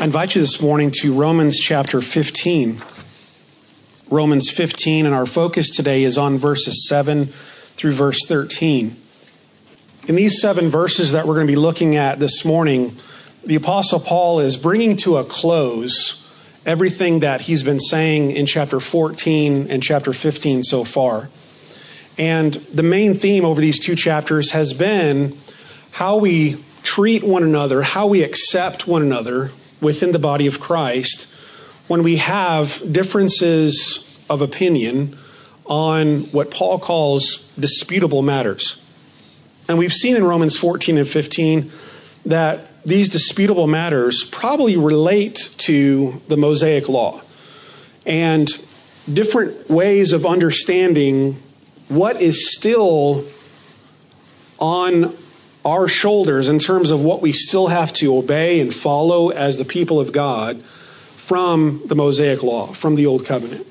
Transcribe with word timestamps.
I 0.00 0.04
invite 0.04 0.34
you 0.34 0.40
this 0.40 0.62
morning 0.62 0.92
to 1.02 1.12
Romans 1.12 1.58
chapter 1.58 2.00
15. 2.00 2.80
Romans 4.08 4.48
15, 4.48 5.04
and 5.04 5.14
our 5.14 5.26
focus 5.26 5.68
today 5.68 6.04
is 6.04 6.16
on 6.16 6.38
verses 6.38 6.88
7 6.88 7.26
through 7.76 7.92
verse 7.92 8.24
13. 8.26 8.96
In 10.08 10.14
these 10.14 10.40
seven 10.40 10.70
verses 10.70 11.12
that 11.12 11.26
we're 11.26 11.34
going 11.34 11.46
to 11.46 11.52
be 11.52 11.58
looking 11.58 11.96
at 11.96 12.18
this 12.18 12.46
morning, 12.46 12.96
the 13.44 13.56
Apostle 13.56 14.00
Paul 14.00 14.40
is 14.40 14.56
bringing 14.56 14.96
to 14.96 15.18
a 15.18 15.24
close 15.24 16.26
everything 16.64 17.20
that 17.20 17.42
he's 17.42 17.62
been 17.62 17.78
saying 17.78 18.30
in 18.30 18.46
chapter 18.46 18.80
14 18.80 19.70
and 19.70 19.82
chapter 19.82 20.14
15 20.14 20.62
so 20.62 20.82
far. 20.82 21.28
And 22.16 22.54
the 22.72 22.82
main 22.82 23.14
theme 23.14 23.44
over 23.44 23.60
these 23.60 23.78
two 23.78 23.96
chapters 23.96 24.52
has 24.52 24.72
been 24.72 25.36
how 25.90 26.16
we 26.16 26.64
treat 26.82 27.22
one 27.22 27.42
another, 27.42 27.82
how 27.82 28.06
we 28.06 28.22
accept 28.22 28.86
one 28.86 29.02
another 29.02 29.52
within 29.80 30.12
the 30.12 30.18
body 30.18 30.46
of 30.46 30.60
Christ 30.60 31.26
when 31.88 32.02
we 32.02 32.16
have 32.16 32.80
differences 32.92 34.06
of 34.28 34.42
opinion 34.42 35.18
on 35.66 36.24
what 36.32 36.50
Paul 36.50 36.78
calls 36.78 37.48
disputable 37.58 38.22
matters. 38.22 38.80
And 39.68 39.78
we've 39.78 39.92
seen 39.92 40.16
in 40.16 40.24
Romans 40.24 40.56
14 40.56 40.98
and 40.98 41.08
15 41.08 41.70
that 42.26 42.66
these 42.84 43.08
disputable 43.08 43.66
matters 43.66 44.24
probably 44.24 44.76
relate 44.76 45.50
to 45.58 46.20
the 46.28 46.36
Mosaic 46.36 46.88
law 46.88 47.22
and 48.06 48.48
different 49.12 49.68
ways 49.68 50.12
of 50.12 50.24
understanding 50.24 51.40
what 51.88 52.20
is 52.20 52.54
still 52.54 53.24
on 54.58 55.16
our 55.64 55.88
shoulders 55.88 56.48
in 56.48 56.58
terms 56.58 56.90
of 56.90 57.04
what 57.04 57.20
we 57.20 57.32
still 57.32 57.68
have 57.68 57.92
to 57.94 58.16
obey 58.16 58.60
and 58.60 58.74
follow 58.74 59.30
as 59.30 59.58
the 59.58 59.64
people 59.64 60.00
of 60.00 60.12
God 60.12 60.62
from 61.16 61.82
the 61.86 61.94
Mosaic 61.94 62.42
law, 62.42 62.72
from 62.72 62.94
the 62.94 63.06
Old 63.06 63.24
Covenant. 63.24 63.66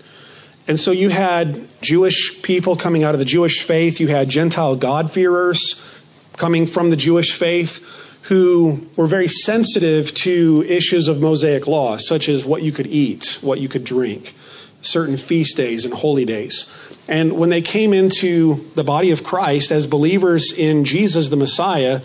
And 0.68 0.80
so 0.80 0.92
you 0.92 1.10
had 1.10 1.68
Jewish 1.82 2.42
people 2.44 2.76
coming 2.76 3.04
out 3.04 3.16
of 3.16 3.20
the 3.20 3.26
Jewish 3.26 3.62
faith, 3.62 4.00
you 4.00 4.08
had 4.08 4.30
Gentile 4.30 4.76
God-fearers 4.76 5.82
coming 6.38 6.68
from 6.68 6.90
the 6.90 6.96
Jewish 6.96 7.34
faith 7.34 7.84
who 8.24 8.88
were 8.96 9.08
very 9.08 9.28
sensitive 9.28 10.14
to 10.14 10.64
issues 10.68 11.08
of 11.08 11.20
Mosaic 11.20 11.66
law, 11.66 11.98
such 11.98 12.30
as 12.30 12.46
what 12.46 12.62
you 12.62 12.72
could 12.72 12.88
eat, 12.88 13.40
what 13.42 13.60
you 13.60 13.68
could 13.68 13.84
drink, 13.84 14.36
certain 14.82 15.18
feast 15.18 15.58
days 15.58 15.86
and 15.86 15.94
holy 15.94 16.26
days. 16.26 16.70
And 17.10 17.34
when 17.34 17.50
they 17.50 17.64
came 17.64 17.92
into 17.92 18.70
the 18.76 18.84
body 18.84 19.10
of 19.10 19.24
Christ 19.24 19.72
as 19.72 19.88
believers 19.88 20.54
in 20.54 20.86
Jesus 20.86 21.30
the 21.30 21.36
Messiah, 21.36 22.02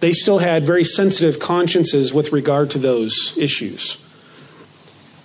they 0.00 0.14
still 0.14 0.38
had 0.38 0.64
very 0.64 0.82
sensitive 0.82 1.38
consciences 1.38 2.14
with 2.14 2.32
regard 2.32 2.70
to 2.70 2.78
those 2.78 3.36
issues. 3.36 3.98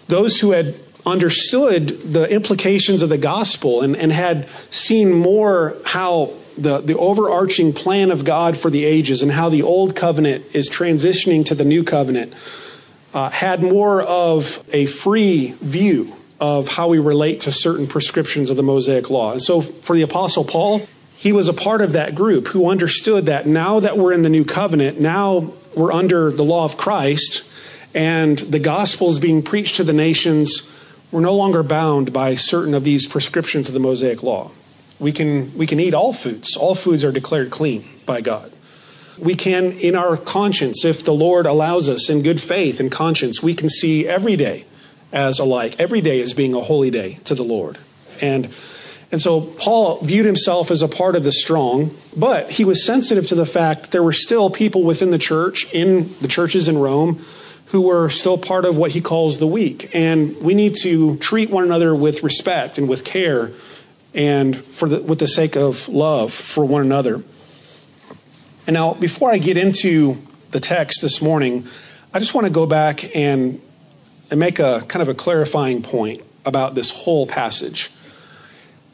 Those 0.09 0.41
who 0.41 0.51
had 0.51 0.75
understood 1.05 2.13
the 2.13 2.29
implications 2.29 3.01
of 3.01 3.07
the 3.07 3.17
gospel 3.17 3.79
and, 3.79 3.95
and 3.95 4.11
had 4.11 4.49
seen 4.69 5.13
more 5.13 5.77
how 5.85 6.33
the, 6.57 6.79
the 6.81 6.97
overarching 6.97 7.71
plan 7.71 8.11
of 8.11 8.25
God 8.25 8.57
for 8.57 8.69
the 8.69 8.83
ages 8.83 9.21
and 9.21 9.31
how 9.31 9.47
the 9.47 9.63
old 9.63 9.95
covenant 9.95 10.43
is 10.51 10.69
transitioning 10.69 11.45
to 11.45 11.55
the 11.55 11.63
new 11.63 11.85
covenant 11.85 12.33
uh, 13.13 13.29
had 13.29 13.63
more 13.63 14.01
of 14.01 14.61
a 14.73 14.87
free 14.87 15.51
view 15.61 16.13
of 16.41 16.67
how 16.67 16.87
we 16.87 16.97
relate 16.97 17.41
to 17.41 17.51
certain 17.51 17.85
prescriptions 17.85 18.49
of 18.49 18.57
the 18.57 18.63
Mosaic 18.63 19.11
law. 19.11 19.31
And 19.31 19.41
so 19.41 19.61
for 19.61 19.95
the 19.95 20.01
Apostle 20.01 20.43
Paul, 20.43 20.87
he 21.15 21.31
was 21.31 21.47
a 21.47 21.53
part 21.53 21.81
of 21.81 21.91
that 21.91 22.15
group 22.15 22.47
who 22.47 22.67
understood 22.67 23.27
that 23.27 23.45
now 23.45 23.79
that 23.79 23.95
we're 23.95 24.11
in 24.11 24.23
the 24.23 24.29
new 24.29 24.43
covenant, 24.43 24.99
now 24.99 25.53
we're 25.75 25.93
under 25.93 26.31
the 26.31 26.43
law 26.43 26.65
of 26.65 26.77
Christ, 26.77 27.43
and 27.93 28.39
the 28.39 28.57
gospel 28.57 29.11
is 29.11 29.19
being 29.19 29.43
preached 29.43 29.75
to 29.75 29.83
the 29.83 29.93
nations. 29.93 30.67
We're 31.11 31.21
no 31.21 31.35
longer 31.35 31.61
bound 31.61 32.11
by 32.11 32.35
certain 32.35 32.73
of 32.73 32.83
these 32.83 33.05
prescriptions 33.05 33.67
of 33.67 33.75
the 33.75 33.79
Mosaic 33.79 34.23
law. 34.23 34.49
We 34.97 35.11
can, 35.11 35.55
we 35.55 35.67
can 35.67 35.79
eat 35.79 35.93
all 35.93 36.11
foods. 36.11 36.57
All 36.57 36.73
foods 36.73 37.03
are 37.03 37.11
declared 37.11 37.51
clean 37.51 37.87
by 38.07 38.21
God. 38.21 38.51
We 39.19 39.35
can, 39.35 39.73
in 39.73 39.95
our 39.95 40.17
conscience, 40.17 40.85
if 40.85 41.05
the 41.05 41.13
Lord 41.13 41.45
allows 41.45 41.87
us 41.87 42.09
in 42.09 42.23
good 42.23 42.41
faith 42.41 42.79
and 42.79 42.91
conscience, 42.91 43.43
we 43.43 43.53
can 43.53 43.69
see 43.69 44.07
every 44.07 44.35
day 44.35 44.65
as 45.11 45.39
alike. 45.39 45.75
Every 45.79 46.01
day 46.01 46.21
as 46.21 46.33
being 46.33 46.53
a 46.53 46.61
holy 46.61 46.91
day 46.91 47.19
to 47.25 47.35
the 47.35 47.43
Lord. 47.43 47.77
And 48.21 48.53
and 49.11 49.21
so 49.21 49.41
Paul 49.41 49.99
viewed 50.01 50.25
himself 50.25 50.71
as 50.71 50.81
a 50.81 50.87
part 50.87 51.17
of 51.17 51.23
the 51.25 51.33
strong, 51.33 51.95
but 52.15 52.49
he 52.49 52.63
was 52.63 52.85
sensitive 52.85 53.27
to 53.27 53.35
the 53.35 53.45
fact 53.45 53.91
there 53.91 54.03
were 54.03 54.13
still 54.13 54.49
people 54.49 54.83
within 54.83 55.11
the 55.11 55.17
church, 55.17 55.69
in 55.73 56.15
the 56.21 56.29
churches 56.29 56.69
in 56.69 56.77
Rome, 56.77 57.25
who 57.67 57.81
were 57.81 58.09
still 58.09 58.37
part 58.37 58.63
of 58.63 58.77
what 58.77 58.91
he 58.91 59.01
calls 59.01 59.37
the 59.37 59.47
weak. 59.47 59.89
And 59.93 60.37
we 60.41 60.53
need 60.53 60.75
to 60.83 61.17
treat 61.17 61.49
one 61.49 61.65
another 61.65 61.93
with 61.93 62.23
respect 62.23 62.77
and 62.77 62.87
with 62.87 63.03
care 63.03 63.51
and 64.13 64.63
for 64.63 64.87
the, 64.87 65.01
with 65.01 65.19
the 65.19 65.27
sake 65.27 65.57
of 65.57 65.89
love 65.89 66.33
for 66.33 66.63
one 66.63 66.81
another. 66.81 67.21
And 68.67 68.73
now, 68.75 68.93
before 68.93 69.31
I 69.31 69.39
get 69.39 69.57
into 69.57 70.21
the 70.51 70.59
text 70.59 71.01
this 71.01 71.21
morning, 71.21 71.67
I 72.13 72.19
just 72.19 72.33
want 72.33 72.45
to 72.45 72.51
go 72.51 72.65
back 72.65 73.13
and 73.15 73.61
and 74.31 74.39
make 74.39 74.57
a 74.57 74.83
kind 74.87 75.01
of 75.01 75.09
a 75.09 75.13
clarifying 75.13 75.83
point 75.83 76.23
about 76.45 76.73
this 76.73 76.89
whole 76.89 77.27
passage. 77.27 77.91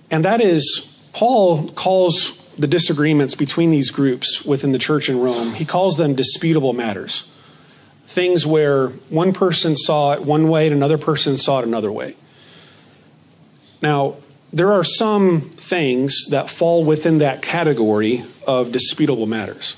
And 0.09 0.25
that 0.25 0.41
is, 0.41 0.99
Paul 1.13 1.71
calls 1.71 2.43
the 2.57 2.67
disagreements 2.67 3.35
between 3.35 3.69
these 3.69 3.91
groups 3.91 4.43
within 4.43 4.71
the 4.71 4.79
church 4.79 5.09
in 5.09 5.19
Rome, 5.19 5.53
he 5.53 5.63
calls 5.63 5.95
them 5.95 6.15
disputable 6.15 6.73
matters. 6.73 7.29
Things 8.07 8.45
where 8.45 8.87
one 9.09 9.31
person 9.31 9.75
saw 9.75 10.13
it 10.13 10.23
one 10.23 10.49
way 10.49 10.65
and 10.65 10.75
another 10.75 10.97
person 10.97 11.37
saw 11.37 11.59
it 11.59 11.65
another 11.65 11.91
way. 11.91 12.15
Now, 13.81 14.15
there 14.51 14.71
are 14.71 14.83
some 14.83 15.41
things 15.41 16.25
that 16.29 16.49
fall 16.49 16.83
within 16.83 17.19
that 17.19 17.43
category 17.43 18.25
of 18.47 18.71
disputable 18.71 19.27
matters. 19.27 19.75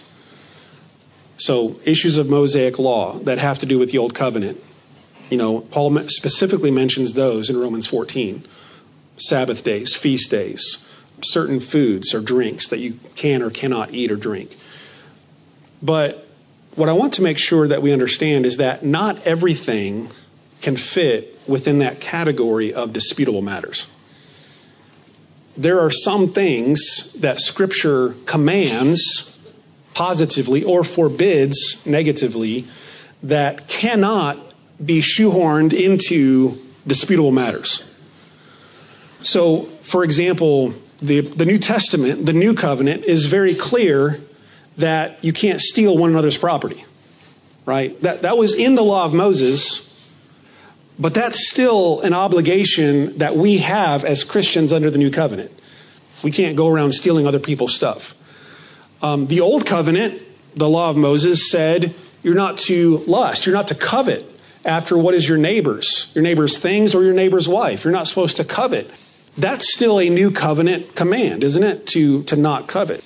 So, 1.37 1.79
issues 1.83 2.17
of 2.17 2.29
Mosaic 2.29 2.79
law 2.79 3.17
that 3.19 3.39
have 3.39 3.59
to 3.59 3.65
do 3.65 3.79
with 3.79 3.91
the 3.91 3.97
Old 3.97 4.13
Covenant, 4.13 4.61
you 5.29 5.37
know, 5.37 5.61
Paul 5.61 6.07
specifically 6.09 6.71
mentions 6.71 7.13
those 7.13 7.49
in 7.49 7.59
Romans 7.59 7.87
14 7.87 8.45
Sabbath 9.17 9.63
days, 9.63 9.95
feast 9.95 10.31
days, 10.31 10.77
certain 11.21 11.59
foods 11.59 12.13
or 12.13 12.21
drinks 12.21 12.67
that 12.69 12.79
you 12.79 12.99
can 13.15 13.41
or 13.41 13.49
cannot 13.49 13.93
eat 13.93 14.11
or 14.11 14.15
drink. 14.15 14.57
But 15.81 16.27
what 16.75 16.89
I 16.89 16.93
want 16.93 17.13
to 17.15 17.21
make 17.21 17.37
sure 17.37 17.67
that 17.67 17.81
we 17.81 17.91
understand 17.91 18.45
is 18.45 18.57
that 18.57 18.83
not 18.83 19.21
everything 19.27 20.09
can 20.61 20.77
fit 20.77 21.37
within 21.47 21.79
that 21.79 21.99
category 21.99 22.73
of 22.73 22.93
disputable 22.93 23.41
matters. 23.41 23.87
There 25.57 25.79
are 25.79 25.91
some 25.91 26.31
things 26.31 27.11
that 27.13 27.41
Scripture 27.41 28.15
commands 28.25 29.37
positively 29.93 30.63
or 30.63 30.83
forbids 30.83 31.85
negatively 31.85 32.67
that 33.23 33.67
cannot 33.67 34.48
be 34.83 35.01
shoehorned 35.01 35.73
into 35.73 36.57
disputable 36.87 37.31
matters. 37.31 37.83
So, 39.21 39.63
for 39.81 40.03
example, 40.03 40.73
the, 41.01 41.21
the 41.21 41.45
New 41.45 41.59
Testament, 41.59 42.25
the 42.25 42.33
New 42.33 42.53
Covenant, 42.53 43.03
is 43.05 43.25
very 43.25 43.55
clear 43.55 44.21
that 44.77 45.23
you 45.23 45.33
can't 45.33 45.59
steal 45.59 45.97
one 45.97 46.09
another's 46.09 46.37
property, 46.37 46.85
right? 47.65 47.99
That, 48.01 48.21
that 48.21 48.37
was 48.37 48.55
in 48.55 48.75
the 48.75 48.81
law 48.81 49.05
of 49.05 49.13
Moses, 49.13 49.85
but 50.97 51.13
that's 51.13 51.49
still 51.49 51.99
an 52.01 52.13
obligation 52.13 53.17
that 53.17 53.35
we 53.35 53.57
have 53.57 54.05
as 54.05 54.23
Christians 54.23 54.71
under 54.71 54.89
the 54.89 54.97
New 54.97 55.11
Covenant. 55.11 55.51
We 56.23 56.31
can't 56.31 56.55
go 56.55 56.67
around 56.67 56.93
stealing 56.93 57.27
other 57.27 57.39
people's 57.39 57.75
stuff. 57.75 58.15
Um, 59.01 59.27
the 59.27 59.41
Old 59.41 59.65
Covenant, 59.65 60.21
the 60.55 60.69
law 60.69 60.89
of 60.89 60.97
Moses, 60.97 61.49
said 61.49 61.93
you're 62.23 62.35
not 62.35 62.57
to 62.59 62.97
lust, 62.99 63.45
you're 63.45 63.55
not 63.55 63.69
to 63.69 63.75
covet 63.75 64.38
after 64.65 64.97
what 64.97 65.15
is 65.15 65.27
your 65.27 65.37
neighbor's, 65.37 66.11
your 66.13 66.23
neighbor's 66.23 66.57
things 66.57 66.93
or 66.93 67.03
your 67.03 67.13
neighbor's 67.13 67.47
wife. 67.47 67.83
You're 67.83 67.93
not 67.93 68.07
supposed 68.07 68.37
to 68.37 68.43
covet. 68.43 68.89
That's 69.37 69.73
still 69.73 69.99
a 69.99 70.09
new 70.09 70.31
covenant 70.31 70.95
command, 70.95 71.43
isn't 71.43 71.63
it? 71.63 71.87
To, 71.87 72.23
to 72.23 72.35
not 72.35 72.67
covet, 72.67 73.03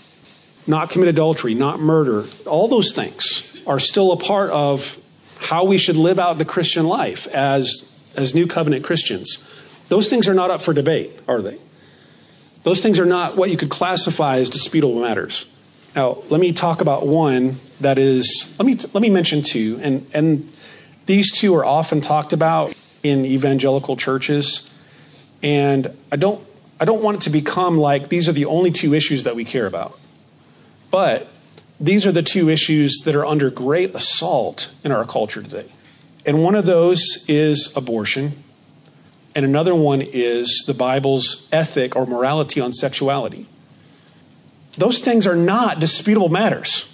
not 0.66 0.90
commit 0.90 1.10
adultery, 1.10 1.54
not 1.54 1.80
murder. 1.80 2.26
All 2.46 2.68
those 2.68 2.92
things 2.92 3.44
are 3.68 3.80
still 3.80 4.12
a 4.12 4.18
part 4.18 4.50
of 4.50 4.98
how 5.38 5.66
we 5.66 5.78
should 5.78 5.98
live 5.98 6.20
out 6.20 6.38
the 6.38 6.46
Christian 6.46 6.88
life 6.88 7.28
as, 7.28 7.84
as 8.16 8.34
new 8.34 8.48
covenant 8.48 8.84
Christians. 8.84 9.44
Those 9.90 10.10
things 10.10 10.28
are 10.28 10.34
not 10.34 10.50
up 10.50 10.62
for 10.62 10.74
debate, 10.74 11.20
are 11.28 11.42
they? 11.42 11.60
Those 12.64 12.82
things 12.82 12.98
are 12.98 13.06
not 13.06 13.36
what 13.36 13.50
you 13.50 13.58
could 13.58 13.70
classify 13.70 14.38
as 14.38 14.50
disputable 14.50 15.02
matters. 15.02 15.46
Now, 15.96 16.24
let 16.30 16.40
me 16.40 16.54
talk 16.54 16.82
about 16.82 17.06
one 17.06 17.60
that 17.82 17.98
is, 17.98 18.56
let 18.58 18.66
me, 18.66 18.76
let 18.94 19.02
me 19.02 19.10
mention 19.10 19.44
two, 19.44 19.80
and, 19.84 20.10
and 20.14 20.52
these 21.06 21.32
two 21.32 21.56
are 21.56 21.66
often 21.66 22.02
talked 22.02 22.34
about 22.34 22.74
in 23.02 23.26
evangelical 23.26 23.98
churches, 23.98 24.70
and 25.42 25.96
I 26.12 26.16
don't, 26.16 26.46
I 26.80 26.86
don't 26.86 27.02
want 27.02 27.18
it 27.18 27.22
to 27.24 27.30
become 27.30 27.78
like 27.78 28.10
these 28.10 28.30
are 28.30 28.34
the 28.34 28.46
only 28.46 28.72
two 28.72 28.94
issues 28.94 29.24
that 29.26 29.36
we 29.36 29.44
care 29.44 29.66
about. 29.66 30.00
But 30.90 31.28
these 31.80 32.06
are 32.06 32.12
the 32.12 32.24
two 32.24 32.50
issues 32.50 33.02
that 33.04 33.16
are 33.16 33.26
under 33.26 33.50
great 33.50 33.94
assault 33.96 34.74
in 34.84 34.92
our 34.92 35.06
culture 35.06 35.42
today. 35.42 35.72
And 36.26 36.44
one 36.44 36.56
of 36.56 36.66
those 36.66 37.26
is 37.28 37.76
abortion, 37.76 38.44
and 39.36 39.44
another 39.46 39.76
one 39.76 40.02
is 40.02 40.64
the 40.66 40.74
Bible's 40.74 41.48
ethic 41.52 41.96
or 41.96 42.06
morality 42.06 42.62
on 42.62 42.72
sexuality. 42.72 43.48
Those 44.78 45.00
things 45.00 45.28
are 45.28 45.36
not 45.36 45.80
disputable 45.80 46.30
matters. 46.30 46.93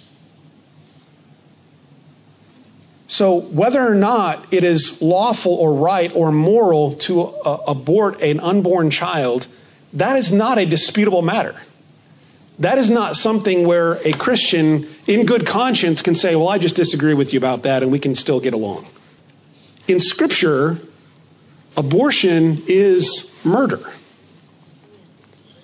So, 3.10 3.40
whether 3.40 3.84
or 3.84 3.96
not 3.96 4.46
it 4.52 4.62
is 4.62 5.02
lawful 5.02 5.52
or 5.52 5.74
right 5.74 6.14
or 6.14 6.30
moral 6.30 6.94
to 6.98 7.22
uh, 7.22 7.64
abort 7.66 8.20
an 8.20 8.38
unborn 8.38 8.92
child, 8.92 9.48
that 9.94 10.16
is 10.16 10.30
not 10.30 10.58
a 10.58 10.64
disputable 10.64 11.20
matter. 11.20 11.60
That 12.60 12.78
is 12.78 12.88
not 12.88 13.16
something 13.16 13.66
where 13.66 13.94
a 14.06 14.12
Christian, 14.12 14.88
in 15.08 15.26
good 15.26 15.44
conscience, 15.44 16.02
can 16.02 16.14
say, 16.14 16.36
Well, 16.36 16.48
I 16.48 16.58
just 16.58 16.76
disagree 16.76 17.14
with 17.14 17.32
you 17.32 17.38
about 17.40 17.64
that, 17.64 17.82
and 17.82 17.90
we 17.90 17.98
can 17.98 18.14
still 18.14 18.38
get 18.38 18.54
along. 18.54 18.86
In 19.88 19.98
Scripture, 19.98 20.78
abortion 21.76 22.62
is 22.68 23.36
murder. 23.42 23.92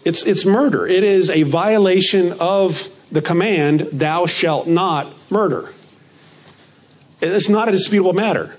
It's, 0.04 0.26
it's 0.26 0.44
murder. 0.44 0.84
It 0.84 1.04
is 1.04 1.30
a 1.30 1.44
violation 1.44 2.32
of 2.40 2.88
the 3.12 3.22
command, 3.22 3.88
Thou 3.92 4.26
shalt 4.26 4.66
not 4.66 5.14
murder. 5.30 5.72
It's 7.20 7.48
not 7.48 7.68
a 7.68 7.72
disputable 7.72 8.12
matter. 8.12 8.56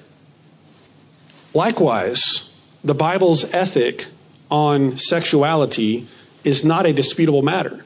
Likewise, 1.54 2.56
the 2.84 2.96
Bible's 2.96 3.52
ethic 3.52 4.08
on 4.50 4.98
sexuality 4.98 6.08
is 6.44 6.64
not 6.64 6.86
a 6.86 6.94
disputable 6.94 7.42
matter. 7.42 7.84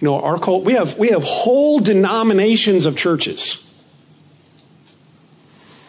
You 0.00 0.06
know, 0.06 0.20
our 0.20 0.38
cult, 0.38 0.64
we 0.64 0.72
have, 0.72 0.98
we 0.98 1.08
have 1.08 1.22
whole 1.22 1.78
denominations 1.78 2.86
of 2.86 2.96
churches 2.96 3.64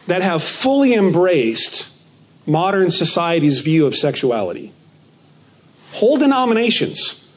that 0.07 0.21
have 0.21 0.43
fully 0.43 0.93
embraced 0.93 1.89
modern 2.45 2.91
society's 2.91 3.59
view 3.59 3.85
of 3.85 3.95
sexuality. 3.95 4.71
Whole 5.93 6.17
denominations. 6.17 7.27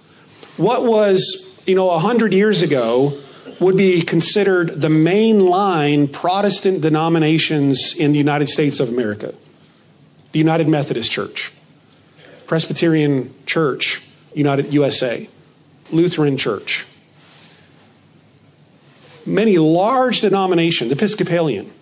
What 0.57 0.85
was, 0.85 1.61
you 1.67 1.75
know, 1.75 1.91
a 1.91 1.99
hundred 1.99 2.33
years 2.33 2.63
ago 2.63 3.23
would 3.61 3.77
be 3.77 4.03
considered 4.03 4.81
the 4.81 4.89
mainline 4.89 6.13
Protestant 6.13 6.81
denominations 6.81 7.95
in 7.95 8.13
the 8.13 8.19
United 8.19 8.49
States 8.49 8.81
of 8.81 8.89
America. 8.89 9.35
The 10.33 10.39
United 10.39 10.69
Methodist 10.69 11.11
Church, 11.11 11.53
Presbyterian 12.47 13.35
Church, 13.47 14.03
United 14.35 14.75
USA, 14.75 15.29
Lutheran 15.91 16.37
Church. 16.37 16.85
Many 19.25 19.57
large 19.59 20.21
denominations, 20.21 20.93
Episcopalian, 20.93 21.73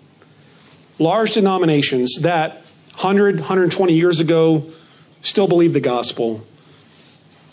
large 0.99 1.35
denominations 1.35 2.19
that 2.21 2.65
100, 2.93 3.37
120 3.37 3.93
years 3.93 4.21
ago 4.21 4.71
still 5.23 5.49
believe 5.49 5.73
the 5.73 5.81
gospel, 5.81 6.47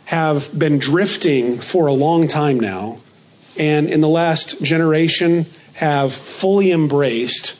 have 0.06 0.57
been 0.57 0.77
drifting 0.77 1.59
for 1.59 1.88
a 1.88 1.94
long 1.94 2.27
time 2.27 2.59
now, 2.59 3.00
and 3.61 3.91
in 3.91 4.01
the 4.01 4.07
last 4.07 4.59
generation 4.63 5.45
have 5.73 6.15
fully 6.15 6.71
embraced 6.71 7.59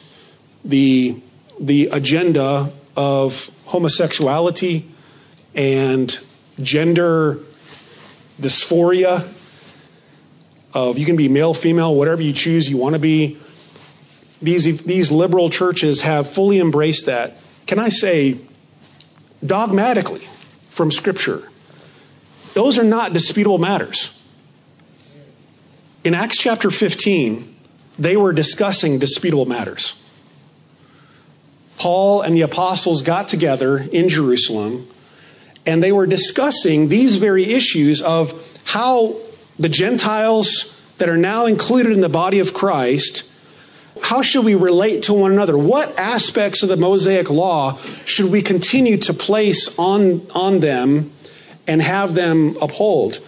the, 0.66 1.16
the 1.60 1.90
agenda 1.92 2.74
of 2.98 3.52
homosexuality 3.66 4.90
and 5.54 6.20
gender 6.60 7.38
dysphoria 8.42 9.32
of 10.74 10.98
you 10.98 11.06
can 11.06 11.18
be 11.18 11.30
male, 11.30 11.54
female, 11.54 11.94
whatever 11.94 12.24
you 12.24 12.34
choose 12.34 12.68
you 12.68 12.78
want 12.78 12.94
to 12.94 13.00
be. 13.00 13.38
These, 14.42 14.84
these 14.84 15.12
liberal 15.12 15.52
churches 15.52 16.02
have 16.02 16.34
fully 16.34 16.58
embraced 16.60 17.06
that. 17.06 17.38
Can 17.68 17.78
I 17.78 17.90
say, 17.90 18.40
dogmatically 19.46 20.28
from 20.72 20.92
Scripture, 20.92 21.48
those 22.56 22.80
are 22.80 22.84
not 22.84 23.14
disputable 23.14 23.60
matters. 23.60 24.12
In 26.04 26.16
Acts 26.16 26.38
chapter 26.38 26.72
15, 26.72 27.56
they 28.00 28.18
were 28.18 28.34
discussing 28.34 28.98
disputable 28.98 29.46
matters. 29.46 29.96
Paul 31.78 32.22
and 32.22 32.36
the 32.36 32.42
apostles 32.42 33.04
got 33.04 33.28
together 33.28 33.78
in 33.78 34.10
Jerusalem 34.10 34.88
and 35.66 35.84
they 35.84 35.92
were 35.92 36.08
discussing 36.08 36.90
these 36.90 37.18
very 37.18 37.54
issues 37.54 38.02
of 38.02 38.34
how 38.64 39.16
the 39.60 39.70
Gentiles 39.70 40.76
that 40.98 41.10
are 41.10 41.18
now 41.18 41.46
included 41.46 41.94
in 41.94 42.02
the 42.02 42.10
body 42.10 42.40
of 42.40 42.54
Christ, 42.54 43.24
how 44.02 44.22
should 44.22 44.46
we 44.46 44.56
relate 44.56 45.04
to 45.04 45.14
one 45.14 45.32
another? 45.32 45.58
What 45.58 45.98
aspects 46.00 46.64
of 46.64 46.70
the 46.70 46.78
Mosaic 46.78 47.30
law 47.30 47.78
should 48.06 48.32
we 48.32 48.42
continue 48.42 48.98
to 48.98 49.14
place 49.14 49.78
on, 49.78 50.26
on 50.32 50.62
them 50.62 51.12
and 51.68 51.82
have 51.82 52.16
them 52.16 52.58
uphold? 52.62 53.20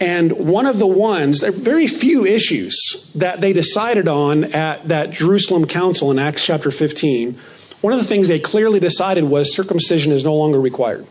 And 0.00 0.32
one 0.32 0.66
of 0.66 0.78
the 0.78 0.86
ones, 0.86 1.40
there 1.40 1.50
are 1.50 1.52
very 1.52 1.86
few 1.86 2.26
issues 2.26 3.10
that 3.14 3.40
they 3.40 3.52
decided 3.52 4.08
on 4.08 4.44
at 4.44 4.88
that 4.88 5.12
Jerusalem 5.12 5.66
council 5.66 6.10
in 6.10 6.18
Acts 6.18 6.44
chapter 6.44 6.70
15. 6.70 7.38
One 7.80 7.92
of 7.92 7.98
the 7.98 8.04
things 8.04 8.28
they 8.28 8.40
clearly 8.40 8.80
decided 8.80 9.24
was 9.24 9.54
circumcision 9.54 10.10
is 10.10 10.24
no 10.24 10.34
longer 10.34 10.60
required. 10.60 11.06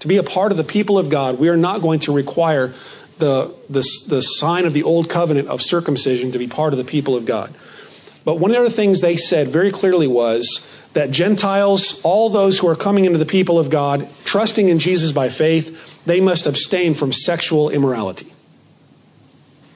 To 0.00 0.08
be 0.08 0.16
a 0.16 0.22
part 0.22 0.52
of 0.52 0.58
the 0.58 0.64
people 0.64 0.98
of 0.98 1.08
God, 1.08 1.38
we 1.38 1.48
are 1.48 1.56
not 1.56 1.82
going 1.82 2.00
to 2.00 2.12
require 2.12 2.72
the, 3.18 3.54
the, 3.68 3.86
the 4.06 4.20
sign 4.20 4.66
of 4.66 4.72
the 4.72 4.82
old 4.82 5.08
covenant 5.08 5.48
of 5.48 5.62
circumcision 5.62 6.32
to 6.32 6.38
be 6.38 6.46
part 6.46 6.72
of 6.72 6.78
the 6.78 6.84
people 6.84 7.16
of 7.16 7.24
God. 7.24 7.54
But 8.26 8.40
one 8.40 8.52
of 8.52 8.64
the 8.64 8.70
things 8.70 9.00
they 9.00 9.16
said 9.16 9.48
very 9.48 9.70
clearly 9.70 10.08
was 10.08 10.66
that 10.94 11.12
Gentiles, 11.12 12.00
all 12.02 12.28
those 12.28 12.58
who 12.58 12.66
are 12.66 12.74
coming 12.74 13.04
into 13.04 13.18
the 13.18 13.24
people 13.24 13.56
of 13.56 13.70
God, 13.70 14.08
trusting 14.24 14.68
in 14.68 14.80
Jesus 14.80 15.12
by 15.12 15.28
faith, 15.28 16.02
they 16.06 16.20
must 16.20 16.44
abstain 16.44 16.94
from 16.94 17.12
sexual 17.12 17.70
immorality. 17.70 18.34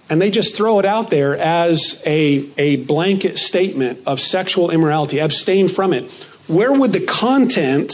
And 0.08 0.20
they 0.20 0.32
just 0.32 0.56
throw 0.56 0.81
it 0.81 0.85
out 0.85 1.11
there 1.11 1.38
as 1.38 2.02
a, 2.05 2.50
a 2.58 2.76
blanket 2.76 3.38
statement 3.38 4.00
of 4.05 4.20
sexual 4.20 4.70
immorality. 4.70 5.20
Abstain 5.20 5.69
from 5.69 5.93
it. 5.93 6.11
Where 6.49 6.73
would 6.73 6.93
the 6.93 7.06
content 7.06 7.93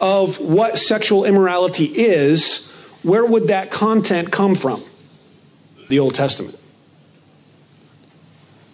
of 0.00 0.40
what 0.40 0.78
sexual 0.78 1.26
immorality 1.26 1.84
is, 1.84 2.66
where 3.02 3.26
would 3.26 3.48
that 3.48 3.70
content 3.70 4.32
come 4.32 4.54
from? 4.54 4.82
The 5.88 5.98
Old 5.98 6.14
Testament. 6.14 6.58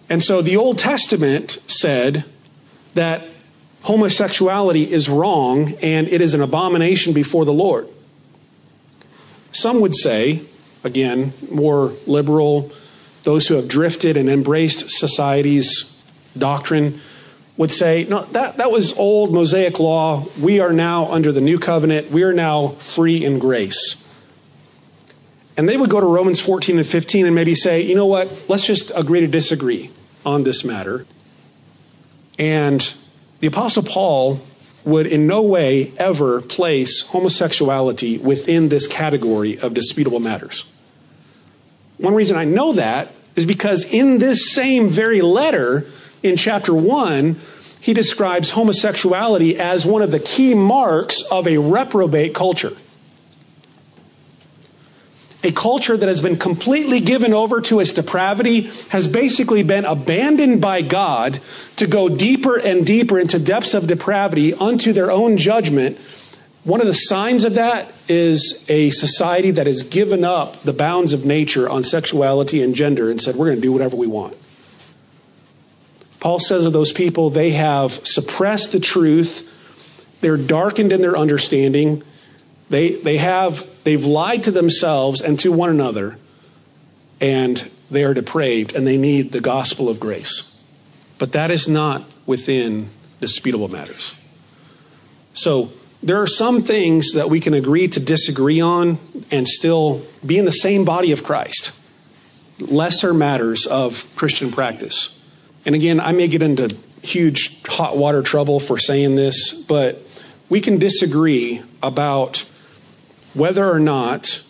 And 0.09 0.21
so 0.21 0.41
the 0.41 0.57
Old 0.57 0.77
Testament 0.77 1.59
said 1.67 2.25
that 2.93 3.25
homosexuality 3.83 4.91
is 4.91 5.09
wrong 5.09 5.73
and 5.81 6.07
it 6.07 6.21
is 6.21 6.33
an 6.33 6.41
abomination 6.41 7.13
before 7.13 7.45
the 7.45 7.53
Lord. 7.53 7.87
Some 9.51 9.81
would 9.81 9.95
say, 9.95 10.45
again, 10.83 11.33
more 11.51 11.93
liberal, 12.07 12.71
those 13.23 13.47
who 13.47 13.55
have 13.55 13.67
drifted 13.67 14.17
and 14.17 14.29
embraced 14.29 14.89
society's 14.89 16.01
doctrine, 16.37 16.99
would 17.55 17.71
say, 17.71 18.05
no, 18.09 18.23
that, 18.31 18.57
that 18.57 18.71
was 18.71 18.93
old 18.97 19.31
Mosaic 19.31 19.79
law. 19.79 20.25
We 20.39 20.59
are 20.59 20.73
now 20.73 21.11
under 21.11 21.31
the 21.31 21.41
new 21.41 21.59
covenant. 21.59 22.09
We 22.09 22.23
are 22.23 22.33
now 22.33 22.69
free 22.79 23.23
in 23.23 23.37
grace. 23.37 23.99
And 25.55 25.69
they 25.69 25.77
would 25.77 25.91
go 25.91 25.99
to 25.99 26.07
Romans 26.07 26.39
14 26.39 26.79
and 26.79 26.87
15 26.87 27.27
and 27.27 27.35
maybe 27.35 27.53
say, 27.53 27.81
you 27.81 27.93
know 27.93 28.07
what, 28.07 28.45
let's 28.47 28.65
just 28.65 28.91
agree 28.95 29.19
to 29.19 29.27
disagree 29.27 29.92
on 30.25 30.43
this 30.43 30.63
matter. 30.63 31.05
And 32.39 32.93
the 33.39 33.47
Apostle 33.47 33.83
Paul 33.83 34.41
would 34.85 35.07
in 35.07 35.27
no 35.27 35.41
way 35.41 35.93
ever 35.97 36.41
place 36.41 37.01
homosexuality 37.01 38.17
within 38.17 38.69
this 38.69 38.87
category 38.87 39.57
of 39.57 39.73
disputable 39.73 40.19
matters. 40.19 40.65
One 41.97 42.15
reason 42.15 42.35
I 42.35 42.43
know 42.43 42.73
that 42.73 43.11
is 43.35 43.45
because 43.45 43.85
in 43.85 44.17
this 44.17 44.51
same 44.51 44.89
very 44.89 45.21
letter, 45.21 45.87
in 46.21 46.35
chapter 46.35 46.73
1, 46.73 47.39
he 47.79 47.93
describes 47.93 48.51
homosexuality 48.51 49.59
as 49.59 49.85
one 49.85 50.01
of 50.01 50.11
the 50.11 50.19
key 50.19 50.53
marks 50.53 51.21
of 51.23 51.47
a 51.47 51.57
reprobate 51.57 52.33
culture. 52.33 52.75
A 55.45 55.51
culture 55.51 55.97
that 55.97 56.07
has 56.07 56.21
been 56.21 56.37
completely 56.37 57.01
given 57.01 57.33
over 57.33 57.59
to 57.61 57.81
its 57.81 57.91
depravity 57.91 58.71
has 58.89 59.09
basically 59.09 59.61
been 59.61 59.83
abandoned 59.83 60.61
by 60.61 60.81
God 60.81 61.41
to 61.75 61.85
go 61.85 62.07
deeper 62.07 62.55
and 62.55 62.85
deeper 62.85 63.19
into 63.19 63.39
depths 63.39 63.73
of 63.73 63.85
depravity 63.85 64.53
unto 64.53 64.93
their 64.93 65.11
own 65.11 65.35
judgment. 65.35 65.97
One 66.63 66.79
of 66.79 66.87
the 66.87 66.93
signs 66.93 67.43
of 67.43 67.55
that 67.55 67.91
is 68.07 68.63
a 68.69 68.91
society 68.91 69.51
that 69.51 69.67
has 69.67 69.83
given 69.83 70.23
up 70.23 70.63
the 70.63 70.71
bounds 70.71 71.11
of 71.11 71.25
nature 71.25 71.67
on 71.69 71.83
sexuality 71.83 72.61
and 72.63 72.73
gender 72.73 73.11
and 73.11 73.19
said, 73.19 73.35
we're 73.35 73.47
going 73.47 73.57
to 73.57 73.61
do 73.61 73.73
whatever 73.73 73.97
we 73.97 74.07
want. 74.07 74.37
Paul 76.21 76.39
says 76.39 76.63
of 76.63 76.71
those 76.71 76.93
people, 76.93 77.29
they 77.29 77.51
have 77.51 78.07
suppressed 78.07 78.71
the 78.71 78.79
truth. 78.79 79.45
They're 80.21 80.37
darkened 80.37 80.93
in 80.93 81.01
their 81.01 81.17
understanding. 81.17 82.01
They, 82.69 82.95
they 82.95 83.17
have, 83.17 83.67
they've 83.83 84.03
lied 84.03 84.43
to 84.45 84.51
themselves 84.51 85.21
and 85.21 85.39
to 85.41 85.51
one 85.51 85.69
another, 85.69 86.17
and 87.21 87.69
they 87.91 88.03
are 88.03 88.13
depraved, 88.13 88.73
and 88.75 88.87
they 88.87 88.97
need 88.97 89.31
the 89.31 89.41
gospel 89.41 89.89
of 89.89 89.99
grace. 89.99 90.49
but 91.23 91.31
that 91.31 91.51
is 91.51 91.69
not 91.69 92.03
within 92.25 92.89
disputable 93.21 93.69
matters. 93.69 94.13
So 95.33 95.71
there 96.01 96.21
are 96.21 96.27
some 96.27 96.63
things 96.63 97.13
that 97.13 97.29
we 97.29 97.39
can 97.39 97.53
agree 97.53 97.87
to 97.87 97.99
disagree 98.01 98.59
on 98.59 98.97
and 99.31 99.47
still 99.47 100.05
be 100.25 100.37
in 100.37 100.43
the 100.43 100.51
same 100.51 100.83
body 100.83 101.13
of 101.13 101.23
Christ. 101.23 101.71
Lesser 102.59 103.13
matters 103.13 103.65
of 103.65 104.05
Christian 104.17 104.51
practice. 104.51 105.17
And 105.65 105.75
again, 105.75 106.01
I 106.01 106.11
may 106.11 106.27
get 106.27 106.41
into 106.41 106.75
huge 107.01 107.63
hot 107.63 107.95
water 107.95 108.21
trouble 108.21 108.59
for 108.59 108.77
saying 108.77 109.15
this, 109.15 109.53
but 109.53 110.05
we 110.49 110.59
can 110.59 110.77
disagree 110.77 111.61
about 111.81 112.43
whether 113.33 113.69
or 113.69 113.79
not 113.79 114.43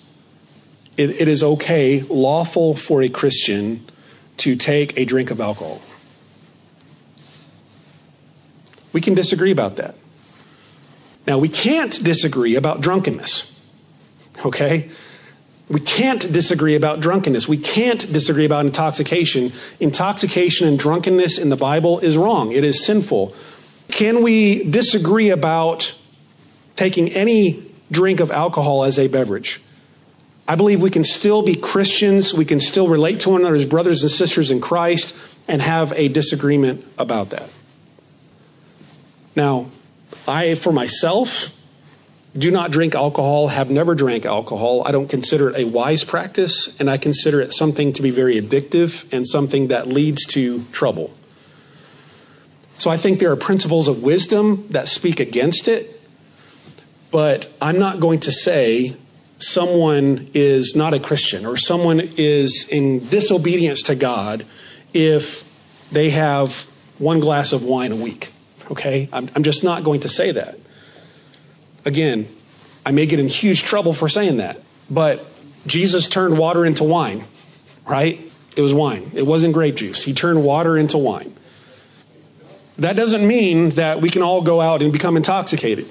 it, 0.97 1.09
it 1.09 1.27
is 1.27 1.43
okay, 1.43 2.01
lawful 2.01 2.75
for 2.75 3.01
a 3.01 3.09
Christian 3.09 3.85
to 4.37 4.55
take 4.55 4.97
a 4.97 5.05
drink 5.05 5.31
of 5.31 5.39
alcohol. 5.39 5.81
We 8.91 9.01
can 9.01 9.15
disagree 9.15 9.51
about 9.51 9.77
that. 9.77 9.95
Now, 11.25 11.37
we 11.37 11.49
can't 11.49 12.03
disagree 12.03 12.55
about 12.55 12.81
drunkenness. 12.81 13.57
Okay? 14.45 14.89
We 15.69 15.79
can't 15.79 16.31
disagree 16.31 16.75
about 16.75 16.99
drunkenness. 16.99 17.47
We 17.47 17.57
can't 17.57 18.11
disagree 18.11 18.45
about 18.45 18.65
intoxication. 18.65 19.53
Intoxication 19.79 20.67
and 20.67 20.77
drunkenness 20.77 21.37
in 21.37 21.49
the 21.49 21.55
Bible 21.55 21.99
is 21.99 22.17
wrong, 22.17 22.51
it 22.51 22.63
is 22.63 22.83
sinful. 22.83 23.33
Can 23.89 24.21
we 24.21 24.63
disagree 24.69 25.29
about 25.29 25.95
taking 26.75 27.09
any 27.09 27.72
drink 27.93 28.19
of 28.19 28.31
alcohol 28.31 28.83
as 28.83 28.99
a 28.99 29.07
beverage? 29.07 29.61
I 30.47 30.55
believe 30.55 30.81
we 30.81 30.89
can 30.89 31.05
still 31.05 31.41
be 31.41 31.55
Christians. 31.55 32.33
We 32.33 32.43
can 32.43 32.59
still 32.59 32.89
relate 32.89 33.21
to 33.21 33.29
one 33.29 33.41
another 33.41 33.55
as 33.55 33.65
brothers 33.65 34.01
and 34.01 34.11
sisters 34.11 34.51
in 34.51 34.59
Christ 34.59 35.15
and 35.47 35.61
have 35.61 35.93
a 35.93 36.09
disagreement 36.09 36.85
about 36.97 37.29
that. 37.29 37.49
Now, 39.35 39.67
I, 40.27 40.55
for 40.55 40.73
myself, 40.73 41.49
do 42.37 42.51
not 42.51 42.71
drink 42.71 42.95
alcohol, 42.95 43.49
have 43.49 43.69
never 43.69 43.95
drank 43.95 44.25
alcohol. 44.25 44.83
I 44.85 44.91
don't 44.91 45.07
consider 45.07 45.49
it 45.49 45.59
a 45.59 45.65
wise 45.65 46.03
practice, 46.03 46.75
and 46.79 46.89
I 46.89 46.97
consider 46.97 47.41
it 47.41 47.53
something 47.53 47.93
to 47.93 48.01
be 48.01 48.09
very 48.09 48.41
addictive 48.41 49.11
and 49.13 49.25
something 49.25 49.67
that 49.67 49.87
leads 49.87 50.25
to 50.27 50.63
trouble. 50.71 51.11
So 52.79 52.89
I 52.89 52.97
think 52.97 53.19
there 53.19 53.31
are 53.31 53.35
principles 53.35 53.87
of 53.87 54.03
wisdom 54.03 54.67
that 54.71 54.87
speak 54.87 55.19
against 55.19 55.67
it, 55.67 55.92
but 57.13 57.47
I'm 57.61 57.77
not 57.77 57.99
going 57.99 58.21
to 58.21 58.31
say 58.31 58.97
someone 59.37 60.31
is 60.33 60.75
not 60.75 60.95
a 60.95 60.99
Christian 60.99 61.45
or 61.45 61.57
someone 61.57 61.99
is 61.99 62.67
in 62.69 63.07
disobedience 63.07 63.83
to 63.83 63.93
God 63.93 64.47
if 64.95 65.43
they 65.91 66.09
have 66.09 66.65
one 66.97 67.19
glass 67.19 67.53
of 67.53 67.61
wine 67.61 67.91
a 67.91 67.95
week. 67.95 68.33
Okay? 68.71 69.09
I'm, 69.13 69.29
I'm 69.35 69.43
just 69.43 69.63
not 69.63 69.83
going 69.83 69.99
to 69.99 70.09
say 70.09 70.31
that. 70.31 70.57
Again, 71.85 72.27
I 72.83 72.91
may 72.91 73.05
get 73.05 73.19
in 73.19 73.27
huge 73.27 73.61
trouble 73.61 73.93
for 73.93 74.09
saying 74.09 74.37
that, 74.37 74.59
but 74.89 75.23
Jesus 75.67 76.07
turned 76.07 76.39
water 76.39 76.65
into 76.65 76.83
wine, 76.83 77.25
right? 77.85 78.27
It 78.55 78.61
was 78.61 78.73
wine. 78.73 79.11
It 79.13 79.27
wasn't 79.27 79.53
grape 79.53 79.75
juice. 79.75 80.01
He 80.01 80.15
turned 80.15 80.43
water 80.43 80.79
into 80.79 80.97
wine. 80.97 81.37
That 82.79 82.95
doesn't 82.95 83.25
mean 83.27 83.69
that 83.71 84.01
we 84.01 84.09
can 84.09 84.23
all 84.23 84.41
go 84.41 84.61
out 84.61 84.81
and 84.81 84.91
become 84.91 85.15
intoxicated. 85.15 85.87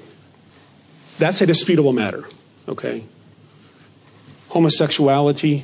That's 1.23 1.39
a 1.39 1.45
disputable 1.45 1.93
matter, 1.93 2.25
okay? 2.67 3.05
Homosexuality 4.49 5.63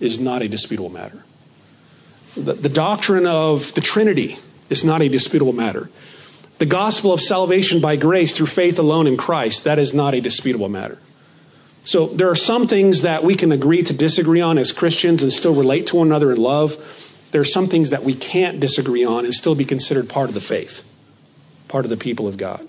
is 0.00 0.18
not 0.18 0.40
a 0.40 0.48
disputable 0.48 0.88
matter. 0.88 1.22
The, 2.34 2.54
the 2.54 2.70
doctrine 2.70 3.26
of 3.26 3.74
the 3.74 3.82
Trinity 3.82 4.38
is 4.70 4.84
not 4.84 5.02
a 5.02 5.10
disputable 5.10 5.52
matter. 5.52 5.90
The 6.56 6.64
gospel 6.64 7.12
of 7.12 7.20
salvation 7.20 7.78
by 7.78 7.96
grace 7.96 8.34
through 8.34 8.46
faith 8.46 8.78
alone 8.78 9.06
in 9.06 9.18
Christ, 9.18 9.64
that 9.64 9.78
is 9.78 9.92
not 9.92 10.14
a 10.14 10.20
disputable 10.22 10.70
matter. 10.70 10.96
So 11.84 12.06
there 12.06 12.30
are 12.30 12.34
some 12.34 12.66
things 12.66 13.02
that 13.02 13.22
we 13.22 13.34
can 13.34 13.52
agree 13.52 13.82
to 13.82 13.92
disagree 13.92 14.40
on 14.40 14.56
as 14.56 14.72
Christians 14.72 15.22
and 15.22 15.30
still 15.30 15.54
relate 15.54 15.88
to 15.88 15.96
one 15.96 16.06
another 16.06 16.32
in 16.32 16.38
love. 16.38 16.74
There 17.32 17.42
are 17.42 17.44
some 17.44 17.68
things 17.68 17.90
that 17.90 18.02
we 18.02 18.14
can't 18.14 18.60
disagree 18.60 19.04
on 19.04 19.26
and 19.26 19.34
still 19.34 19.54
be 19.54 19.66
considered 19.66 20.08
part 20.08 20.30
of 20.30 20.34
the 20.34 20.40
faith, 20.40 20.82
part 21.68 21.84
of 21.84 21.90
the 21.90 21.98
people 21.98 22.26
of 22.26 22.38
God. 22.38 22.66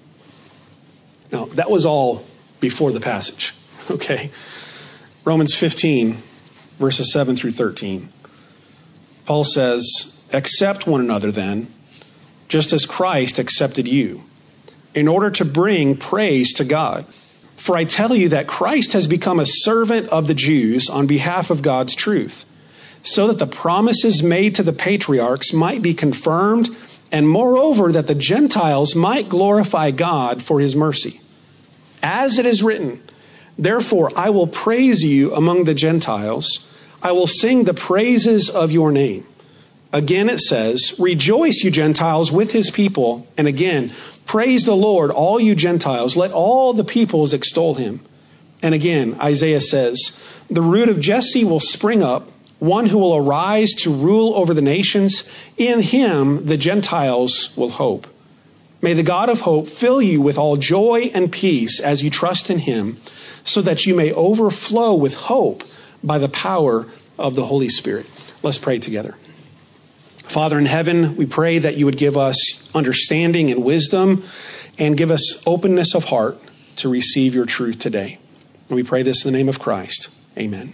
Now, 1.32 1.46
that 1.46 1.70
was 1.70 1.86
all 1.86 2.26
before 2.60 2.92
the 2.92 3.00
passage, 3.00 3.54
okay? 3.92 4.32
Romans 5.26 5.54
15, 5.54 6.18
verses 6.80 7.12
7 7.12 7.36
through 7.36 7.52
13. 7.52 8.10
Paul 9.26 9.44
says, 9.44 10.14
Accept 10.32 10.88
one 10.88 11.02
another 11.02 11.32
then 11.32 11.74
just 12.48 12.74
as 12.74 12.86
Christ 12.86 13.40
accepted 13.40 13.88
you, 13.88 14.24
in 14.96 15.08
order 15.08 15.30
to 15.32 15.46
bring 15.46 15.98
praise 15.98 16.54
to 16.54 16.64
God. 16.64 17.06
For 17.58 17.76
I 17.76 17.84
tell 17.84 18.16
you 18.16 18.30
that 18.30 18.48
Christ 18.48 18.94
has 18.94 19.08
become 19.08 19.40
a 19.40 19.46
servant 19.46 20.08
of 20.10 20.28
the 20.28 20.34
Jews 20.34 20.90
on 20.90 21.08
behalf 21.08 21.50
of 21.50 21.62
God's 21.62 21.96
truth, 21.96 22.46
so 23.04 23.28
that 23.28 23.40
the 23.40 23.48
promises 23.48 24.24
made 24.24 24.56
to 24.56 24.64
the 24.64 24.74
patriarchs 24.74 25.54
might 25.54 25.82
be 25.82 25.94
confirmed, 25.94 26.76
and 27.12 27.28
moreover, 27.28 27.92
that 27.92 28.08
the 28.08 28.16
Gentiles 28.16 28.96
might 28.96 29.30
glorify 29.30 29.92
God 29.92 30.44
for 30.44 30.60
his 30.60 30.76
mercy. 30.76 31.22
As 32.04 32.38
it 32.38 32.46
is 32.46 32.64
written, 32.64 33.02
Therefore 33.58 34.12
I 34.16 34.30
will 34.30 34.48
praise 34.48 35.04
you 35.04 35.34
among 35.34 35.64
the 35.64 35.74
Gentiles, 35.74 36.66
I 37.02 37.12
will 37.12 37.28
sing 37.28 37.64
the 37.64 37.74
praises 37.74 38.50
of 38.50 38.72
your 38.72 38.92
name. 38.92 39.26
Again, 39.94 40.30
it 40.30 40.42
says, 40.42 40.94
Rejoice, 41.00 41.64
you 41.64 41.72
Gentiles, 41.72 42.32
with 42.32 42.52
his 42.52 42.70
people. 42.70 43.28
And 43.38 43.48
again, 43.48 43.94
praise 44.26 44.66
the 44.66 44.76
Lord, 44.76 45.12
all 45.12 45.40
you 45.40 45.56
Gentiles. 45.56 46.18
Let 46.18 46.32
all 46.32 46.74
the 46.74 46.84
peoples 46.84 47.34
extol 47.34 47.76
him. 47.76 48.02
And 48.62 48.76
again, 48.76 49.18
Isaiah 49.22 49.62
says, 49.62 50.18
The 50.50 50.62
root 50.62 50.90
of 50.90 51.00
Jesse 51.00 51.46
will 51.46 51.60
spring 51.60 52.04
up, 52.04 52.30
one 52.60 52.88
who 52.88 52.98
will 52.98 53.16
arise 53.16 53.72
to 53.74 53.94
rule 53.94 54.34
over 54.36 54.54
the 54.54 54.62
nations. 54.62 55.30
In 55.58 55.82
him 55.82 56.46
the 56.46 56.58
Gentiles 56.58 57.56
will 57.56 57.72
hope. 57.72 58.08
May 58.82 58.94
the 58.94 59.04
God 59.04 59.30
of 59.30 59.42
hope 59.42 59.70
fill 59.70 60.02
you 60.02 60.22
with 60.22 60.38
all 60.38 60.58
joy 60.58 61.12
and 61.14 61.32
peace 61.32 61.80
as 61.80 62.04
you 62.04 62.10
trust 62.10 62.50
in 62.50 62.60
him, 62.60 62.98
so 63.44 63.62
that 63.62 63.86
you 63.86 63.96
may 63.96 64.14
overflow 64.14 64.94
with 64.94 65.16
hope 65.16 65.64
by 66.04 66.18
the 66.18 66.30
power 66.30 66.88
of 67.18 67.36
the 67.36 67.46
Holy 67.46 67.70
Spirit. 67.70 68.06
Let's 68.44 68.58
pray 68.58 68.80
together. 68.80 69.16
Father 70.24 70.60
in 70.60 70.66
heaven, 70.66 71.16
we 71.16 71.26
pray 71.26 71.58
that 71.58 71.78
you 71.78 71.86
would 71.86 71.98
give 71.98 72.18
us 72.18 72.70
understanding 72.76 73.50
and 73.50 73.64
wisdom 73.64 74.24
and 74.78 74.98
give 74.98 75.10
us 75.10 75.42
openness 75.48 75.96
of 75.96 76.06
heart 76.06 76.38
to 76.76 76.90
receive 76.90 77.34
your 77.34 77.46
truth 77.46 77.80
today. 77.80 78.20
And 78.70 78.76
we 78.76 78.84
pray 78.84 79.02
this 79.04 79.26
in 79.26 79.32
the 79.32 79.38
name 79.38 79.50
of 79.50 79.60
Christ. 79.60 80.10
Amen. 80.38 80.74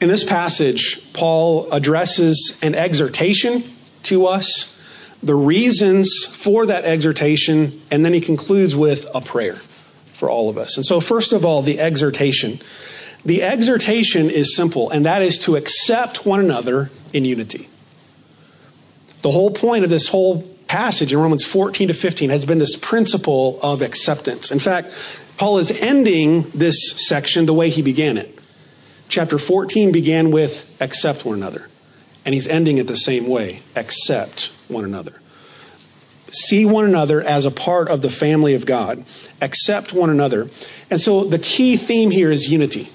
In 0.00 0.08
this 0.08 0.24
passage, 0.24 1.12
Paul 1.12 1.70
addresses 1.70 2.58
an 2.62 2.74
exhortation 2.74 3.64
to 4.04 4.26
us, 4.26 4.76
the 5.22 5.34
reasons 5.34 6.24
for 6.24 6.66
that 6.66 6.84
exhortation, 6.84 7.80
and 7.90 8.04
then 8.04 8.12
he 8.12 8.20
concludes 8.20 8.76
with 8.76 9.06
a 9.14 9.20
prayer 9.20 9.58
for 10.14 10.28
all 10.28 10.50
of 10.50 10.58
us. 10.58 10.76
And 10.76 10.84
so, 10.84 11.00
first 11.00 11.32
of 11.32 11.44
all, 11.44 11.62
the 11.62 11.80
exhortation. 11.80 12.60
The 13.24 13.42
exhortation 13.42 14.28
is 14.28 14.54
simple, 14.54 14.90
and 14.90 15.06
that 15.06 15.22
is 15.22 15.38
to 15.40 15.56
accept 15.56 16.26
one 16.26 16.40
another 16.40 16.90
in 17.12 17.24
unity. 17.24 17.68
The 19.22 19.30
whole 19.30 19.50
point 19.50 19.84
of 19.84 19.90
this 19.90 20.08
whole 20.08 20.42
passage 20.66 21.12
in 21.12 21.18
Romans 21.18 21.44
14 21.44 21.88
to 21.88 21.94
15 21.94 22.28
has 22.28 22.44
been 22.44 22.58
this 22.58 22.76
principle 22.76 23.58
of 23.62 23.80
acceptance. 23.80 24.50
In 24.50 24.58
fact, 24.58 24.92
Paul 25.38 25.58
is 25.58 25.70
ending 25.70 26.50
this 26.50 26.92
section 27.08 27.46
the 27.46 27.54
way 27.54 27.70
he 27.70 27.80
began 27.80 28.18
it. 28.18 28.38
Chapter 29.08 29.38
14 29.38 29.92
began 29.92 30.30
with 30.30 30.74
accept 30.80 31.24
one 31.24 31.36
another, 31.36 31.68
and 32.24 32.34
he's 32.34 32.48
ending 32.48 32.78
it 32.78 32.86
the 32.86 32.96
same 32.96 33.28
way 33.28 33.62
accept 33.76 34.52
one 34.68 34.84
another. 34.84 35.20
See 36.32 36.64
one 36.64 36.84
another 36.84 37.22
as 37.22 37.44
a 37.44 37.50
part 37.50 37.88
of 37.88 38.02
the 38.02 38.10
family 38.10 38.54
of 38.54 38.66
God, 38.66 39.04
accept 39.40 39.92
one 39.92 40.10
another. 40.10 40.50
And 40.90 41.00
so 41.00 41.24
the 41.24 41.38
key 41.38 41.76
theme 41.76 42.10
here 42.10 42.32
is 42.32 42.48
unity 42.48 42.90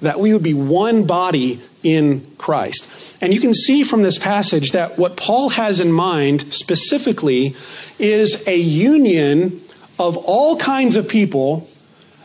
that 0.00 0.20
we 0.20 0.32
would 0.32 0.42
be 0.42 0.54
one 0.54 1.04
body 1.04 1.60
in 1.82 2.30
Christ. 2.38 2.88
And 3.20 3.34
you 3.34 3.40
can 3.40 3.54
see 3.54 3.82
from 3.82 4.02
this 4.02 4.18
passage 4.18 4.72
that 4.72 4.98
what 4.98 5.16
Paul 5.16 5.50
has 5.50 5.80
in 5.80 5.92
mind 5.92 6.52
specifically 6.54 7.56
is 7.98 8.46
a 8.46 8.56
union 8.56 9.62
of 9.98 10.16
all 10.16 10.56
kinds 10.56 10.96
of 10.96 11.08
people 11.08 11.68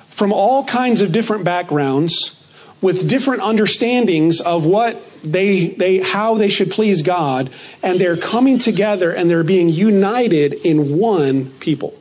from 0.09 0.31
all 0.31 0.63
kinds 0.65 1.01
of 1.01 1.11
different 1.11 1.43
backgrounds 1.43 2.42
with 2.83 3.07
different 3.07 3.41
understandings 3.41 4.41
of 4.41 4.65
what 4.65 5.01
they, 5.23 5.67
they 5.67 5.99
how 5.99 6.35
they 6.35 6.49
should 6.49 6.69
please 6.69 7.01
God 7.01 7.49
and 7.81 7.99
they're 7.99 8.17
coming 8.17 8.59
together 8.59 9.09
and 9.09 9.29
they're 9.29 9.45
being 9.45 9.69
united 9.69 10.53
in 10.53 10.97
one 10.97 11.49
people. 11.61 11.97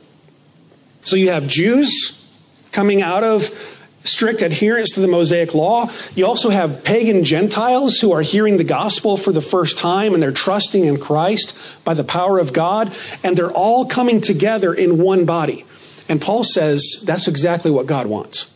So 1.03 1.15
you 1.15 1.31
have 1.31 1.47
Jews 1.47 2.27
coming 2.73 3.01
out 3.01 3.23
of 3.23 3.79
strict 4.03 4.41
adherence 4.41 4.91
to 4.91 4.99
the 4.99 5.07
Mosaic 5.07 5.53
law. 5.53 5.89
You 6.15 6.25
also 6.25 6.49
have 6.49 6.83
pagan 6.83 7.23
Gentiles 7.23 8.01
who 8.01 8.11
are 8.11 8.21
hearing 8.21 8.57
the 8.57 8.65
gospel 8.65 9.15
for 9.15 9.31
the 9.31 9.41
first 9.41 9.77
time 9.77 10.13
and 10.13 10.21
they're 10.21 10.33
trusting 10.33 10.83
in 10.83 10.99
Christ 10.99 11.57
by 11.85 11.93
the 11.93 12.03
power 12.03 12.39
of 12.39 12.51
God, 12.51 12.93
and 13.23 13.37
they're 13.37 13.51
all 13.51 13.85
coming 13.85 14.19
together 14.19 14.73
in 14.73 15.01
one 15.01 15.23
body. 15.23 15.65
And 16.09 16.21
Paul 16.21 16.43
says 16.43 17.01
that's 17.05 17.29
exactly 17.29 17.71
what 17.71 17.85
God 17.85 18.07
wants. 18.07 18.52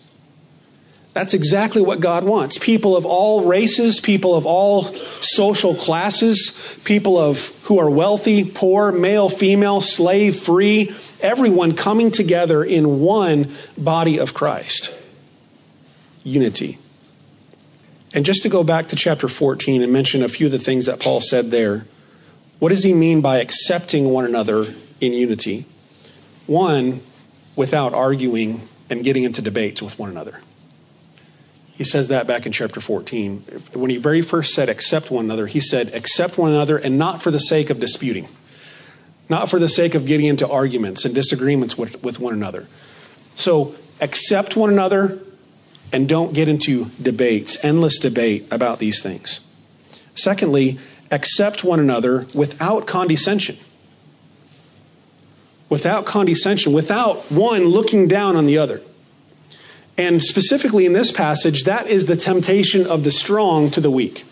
That's 1.17 1.33
exactly 1.33 1.81
what 1.81 1.99
God 1.99 2.25
wants. 2.25 2.59
People 2.59 2.95
of 2.95 3.03
all 3.03 3.43
races, 3.43 3.99
people 3.99 4.35
of 4.35 4.45
all 4.45 4.93
social 5.19 5.73
classes, 5.73 6.55
people 6.83 7.17
of 7.17 7.47
who 7.63 7.79
are 7.79 7.89
wealthy, 7.89 8.43
poor, 8.45 8.91
male, 8.91 9.27
female, 9.27 9.81
slave, 9.81 10.39
free, 10.39 10.95
everyone 11.19 11.73
coming 11.73 12.11
together 12.11 12.63
in 12.63 12.99
one 12.99 13.51
body 13.75 14.19
of 14.19 14.35
Christ. 14.35 14.93
Unity. 16.23 16.77
And 18.13 18.23
just 18.23 18.43
to 18.43 18.49
go 18.49 18.63
back 18.63 18.89
to 18.89 18.95
chapter 18.95 19.27
14 19.27 19.81
and 19.81 19.91
mention 19.91 20.21
a 20.21 20.29
few 20.29 20.45
of 20.45 20.51
the 20.51 20.59
things 20.59 20.85
that 20.85 20.99
Paul 20.99 21.19
said 21.19 21.49
there, 21.49 21.87
what 22.59 22.69
does 22.69 22.83
he 22.83 22.93
mean 22.93 23.21
by 23.21 23.39
accepting 23.39 24.11
one 24.11 24.25
another 24.25 24.75
in 25.01 25.13
unity? 25.13 25.65
One, 26.45 27.01
without 27.55 27.95
arguing 27.95 28.69
and 28.87 29.03
getting 29.03 29.23
into 29.23 29.41
debates 29.41 29.81
with 29.81 29.97
one 29.97 30.11
another. 30.11 30.41
He 31.77 31.83
says 31.83 32.07
that 32.07 32.25
back 32.25 32.47
in 32.47 32.51
chapter 32.51 32.81
14. 32.81 33.43
When 33.73 33.91
he 33.91 33.97
very 33.97 34.23
first 34.23 34.55
said, 34.55 34.67
accept 34.67 35.11
one 35.11 35.25
another, 35.25 35.45
he 35.45 35.59
said, 35.59 35.93
accept 35.93 36.35
one 36.35 36.51
another 36.51 36.75
and 36.75 36.97
not 36.97 37.21
for 37.21 37.29
the 37.29 37.39
sake 37.39 37.69
of 37.69 37.79
disputing, 37.79 38.27
not 39.29 39.51
for 39.51 39.59
the 39.59 39.69
sake 39.69 39.93
of 39.93 40.07
getting 40.07 40.25
into 40.25 40.49
arguments 40.49 41.05
and 41.05 41.13
disagreements 41.13 41.77
with, 41.77 42.01
with 42.01 42.19
one 42.19 42.33
another. 42.33 42.65
So 43.35 43.75
accept 44.01 44.55
one 44.55 44.71
another 44.71 45.19
and 45.93 46.09
don't 46.09 46.33
get 46.33 46.47
into 46.47 46.85
debates, 46.99 47.57
endless 47.61 47.99
debate 47.99 48.47
about 48.49 48.79
these 48.79 48.99
things. 48.99 49.41
Secondly, 50.15 50.79
accept 51.11 51.63
one 51.63 51.79
another 51.79 52.25
without 52.33 52.87
condescension. 52.87 53.59
Without 55.69 56.07
condescension, 56.07 56.73
without 56.73 57.31
one 57.31 57.65
looking 57.65 58.07
down 58.07 58.35
on 58.35 58.47
the 58.47 58.57
other. 58.57 58.81
And 59.97 60.23
specifically 60.23 60.85
in 60.85 60.93
this 60.93 61.11
passage, 61.11 61.63
that 61.63 61.87
is 61.87 62.05
the 62.05 62.15
temptation 62.15 62.85
of 62.85 63.03
the 63.03 63.11
strong 63.11 63.71
to 63.71 63.81
the 63.81 63.89
weak. 63.89 64.25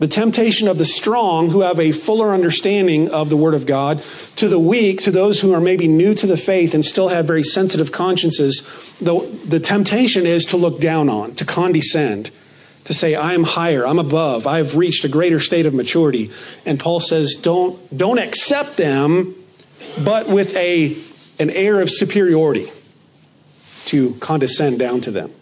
The 0.00 0.08
temptation 0.08 0.68
of 0.68 0.78
the 0.78 0.84
strong 0.84 1.50
who 1.50 1.62
have 1.62 1.80
a 1.80 1.90
fuller 1.90 2.32
understanding 2.32 3.10
of 3.10 3.30
the 3.30 3.36
Word 3.36 3.54
of 3.54 3.66
God 3.66 4.02
to 4.36 4.48
the 4.48 4.58
weak, 4.58 5.00
to 5.02 5.10
those 5.10 5.40
who 5.40 5.52
are 5.52 5.60
maybe 5.60 5.88
new 5.88 6.14
to 6.14 6.26
the 6.26 6.36
faith 6.36 6.72
and 6.72 6.84
still 6.84 7.08
have 7.08 7.26
very 7.26 7.42
sensitive 7.42 7.90
consciences, 7.90 8.68
the, 9.00 9.18
the 9.44 9.58
temptation 9.58 10.24
is 10.24 10.44
to 10.46 10.56
look 10.56 10.80
down 10.80 11.08
on, 11.08 11.34
to 11.36 11.44
condescend, 11.44 12.30
to 12.84 12.94
say, 12.94 13.16
I 13.16 13.34
am 13.34 13.42
higher, 13.42 13.84
I'm 13.84 13.98
above, 13.98 14.46
I've 14.46 14.76
reached 14.76 15.04
a 15.04 15.08
greater 15.08 15.40
state 15.40 15.66
of 15.66 15.74
maturity. 15.74 16.30
And 16.64 16.78
Paul 16.78 17.00
says, 17.00 17.34
don't, 17.34 17.96
don't 17.96 18.18
accept 18.18 18.76
them, 18.76 19.34
but 19.98 20.28
with 20.28 20.54
a, 20.54 20.96
an 21.40 21.50
air 21.50 21.80
of 21.80 21.90
superiority 21.90 22.70
to 23.88 24.14
condescend 24.14 24.78
down 24.78 25.00
to 25.02 25.10
them. 25.10 25.32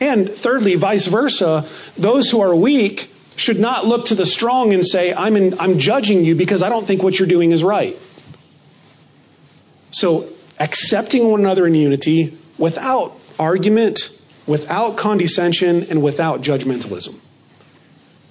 And 0.00 0.30
thirdly, 0.30 0.74
vice 0.74 1.06
versa, 1.06 1.66
those 1.96 2.30
who 2.30 2.40
are 2.40 2.54
weak 2.54 3.12
should 3.36 3.58
not 3.58 3.86
look 3.86 4.06
to 4.06 4.14
the 4.14 4.26
strong 4.26 4.72
and 4.72 4.84
say, 4.84 5.14
I'm, 5.14 5.36
in, 5.36 5.58
I'm 5.60 5.78
judging 5.78 6.24
you 6.24 6.34
because 6.34 6.62
I 6.62 6.68
don't 6.68 6.86
think 6.86 7.02
what 7.02 7.18
you're 7.18 7.28
doing 7.28 7.52
is 7.52 7.62
right. 7.62 7.96
So, 9.92 10.28
accepting 10.58 11.30
one 11.30 11.40
another 11.40 11.66
in 11.66 11.74
unity 11.74 12.36
without 12.58 13.16
argument, 13.38 14.10
without 14.46 14.96
condescension, 14.96 15.84
and 15.84 16.02
without 16.02 16.42
judgmentalism. 16.42 17.16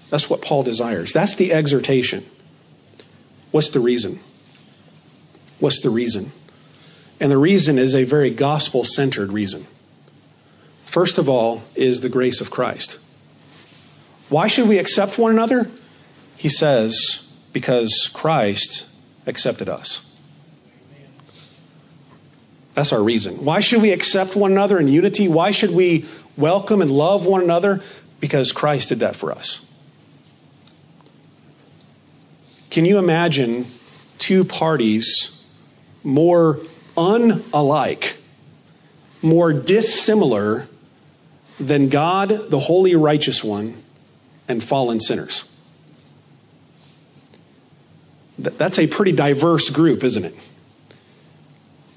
That's 0.09 0.29
what 0.29 0.41
Paul 0.41 0.63
desires. 0.63 1.13
That's 1.13 1.35
the 1.35 1.53
exhortation. 1.53 2.25
What's 3.51 3.69
the 3.69 3.79
reason? 3.79 4.19
What's 5.59 5.81
the 5.81 5.89
reason? 5.89 6.31
And 7.21 7.31
the 7.31 7.37
reason 7.37 7.77
is 7.77 7.93
a 7.93 8.03
very 8.03 8.31
gospel 8.31 8.83
centered 8.83 9.31
reason. 9.31 9.67
First 10.85 11.19
of 11.19 11.29
all, 11.29 11.63
is 11.75 12.01
the 12.01 12.09
grace 12.09 12.41
of 12.41 12.49
Christ. 12.49 12.97
Why 14.29 14.47
should 14.47 14.67
we 14.67 14.79
accept 14.79 15.19
one 15.19 15.31
another? 15.31 15.69
He 16.35 16.49
says, 16.49 17.29
because 17.53 18.09
Christ 18.11 18.87
accepted 19.27 19.69
us. 19.69 20.03
That's 22.73 22.91
our 22.91 23.03
reason. 23.03 23.45
Why 23.45 23.59
should 23.59 23.83
we 23.83 23.91
accept 23.91 24.35
one 24.35 24.51
another 24.51 24.79
in 24.79 24.87
unity? 24.87 25.27
Why 25.27 25.51
should 25.51 25.71
we 25.71 26.07
welcome 26.37 26.81
and 26.81 26.89
love 26.89 27.27
one 27.27 27.43
another? 27.43 27.83
Because 28.19 28.51
Christ 28.51 28.89
did 28.89 28.99
that 29.01 29.15
for 29.15 29.31
us. 29.31 29.61
Can 32.71 32.83
you 32.83 32.97
imagine 32.97 33.67
two 34.17 34.43
parties 34.43 35.43
more 36.03 36.59
unalike, 36.95 38.13
more 39.21 39.53
dissimilar 39.53 40.67
than 41.59 41.89
God, 41.89 42.49
the 42.49 42.59
holy 42.59 42.95
righteous 42.95 43.43
one, 43.43 43.83
and 44.47 44.63
fallen 44.63 44.99
sinners. 44.99 45.49
That's 48.37 48.79
a 48.79 48.87
pretty 48.87 49.11
diverse 49.11 49.69
group, 49.69 50.03
isn't 50.03 50.25
it? 50.25 50.35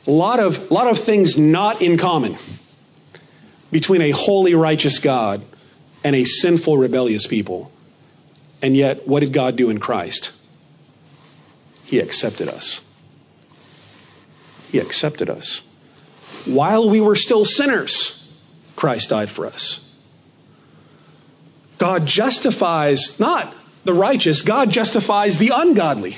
A 0.06 0.10
lot 0.10 0.38
of, 0.40 0.70
lot 0.70 0.86
of 0.86 1.00
things 1.00 1.38
not 1.38 1.80
in 1.80 1.96
common 1.96 2.36
between 3.70 4.02
a 4.02 4.10
holy, 4.10 4.54
righteous 4.54 4.98
God 4.98 5.42
and 6.04 6.14
a 6.14 6.24
sinful, 6.24 6.76
rebellious 6.76 7.26
people. 7.26 7.72
And 8.60 8.76
yet, 8.76 9.08
what 9.08 9.20
did 9.20 9.32
God 9.32 9.56
do 9.56 9.70
in 9.70 9.80
Christ? 9.80 10.32
He 11.84 11.98
accepted 11.98 12.48
us. 12.48 12.80
He 14.74 14.80
accepted 14.80 15.30
us. 15.30 15.62
While 16.46 16.90
we 16.90 17.00
were 17.00 17.14
still 17.14 17.44
sinners, 17.44 18.28
Christ 18.74 19.10
died 19.10 19.30
for 19.30 19.46
us. 19.46 19.88
God 21.78 22.06
justifies 22.06 23.20
not 23.20 23.54
the 23.84 23.94
righteous, 23.94 24.42
God 24.42 24.72
justifies 24.72 25.38
the 25.38 25.52
ungodly. 25.54 26.16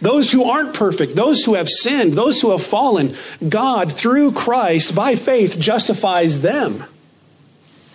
Those 0.00 0.30
who 0.30 0.44
aren't 0.44 0.72
perfect, 0.72 1.14
those 1.14 1.44
who 1.44 1.56
have 1.56 1.68
sinned, 1.68 2.14
those 2.14 2.40
who 2.40 2.52
have 2.52 2.64
fallen, 2.64 3.14
God, 3.46 3.92
through 3.92 4.32
Christ, 4.32 4.94
by 4.94 5.14
faith, 5.14 5.58
justifies 5.58 6.40
them 6.40 6.84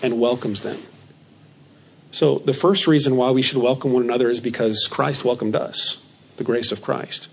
and 0.04 0.19
welcomes 0.19 0.62
them. 0.62 0.77
So, 2.12 2.38
the 2.45 2.54
first 2.54 2.86
reason 2.86 3.15
why 3.15 3.32
we 3.32 3.41
should 3.41 3.58
welcome 3.58 3.91
one 3.91 4.04
another 4.04 4.30
is 4.30 4.39
because 4.39 4.88
Christ 4.88 5.25
welcomed 5.25 5.56
us, 5.56 5.97
the 6.38 6.43
grace 6.43 6.71
of 6.71 6.84
Christ. 6.84 7.27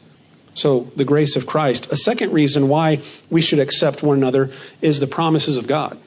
So, 0.54 0.90
the 0.96 1.04
grace 1.04 1.36
of 1.36 1.46
Christ. 1.46 1.90
A 1.92 1.96
second 1.96 2.32
reason 2.32 2.68
why 2.68 3.00
we 3.30 3.40
should 3.40 3.60
accept 3.60 4.02
one 4.02 4.16
another 4.16 4.50
is 4.80 4.98
the 4.98 5.06
promises 5.06 5.56
of 5.56 5.66
God. 5.66 5.98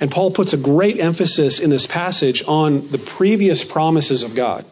And 0.00 0.10
Paul 0.10 0.30
puts 0.30 0.52
a 0.52 0.56
great 0.56 0.98
emphasis 1.00 1.58
in 1.58 1.70
this 1.70 1.86
passage 1.86 2.42
on 2.46 2.90
the 2.90 2.98
previous 2.98 3.64
promises 3.64 4.22
of 4.22 4.34
God. 4.34 4.64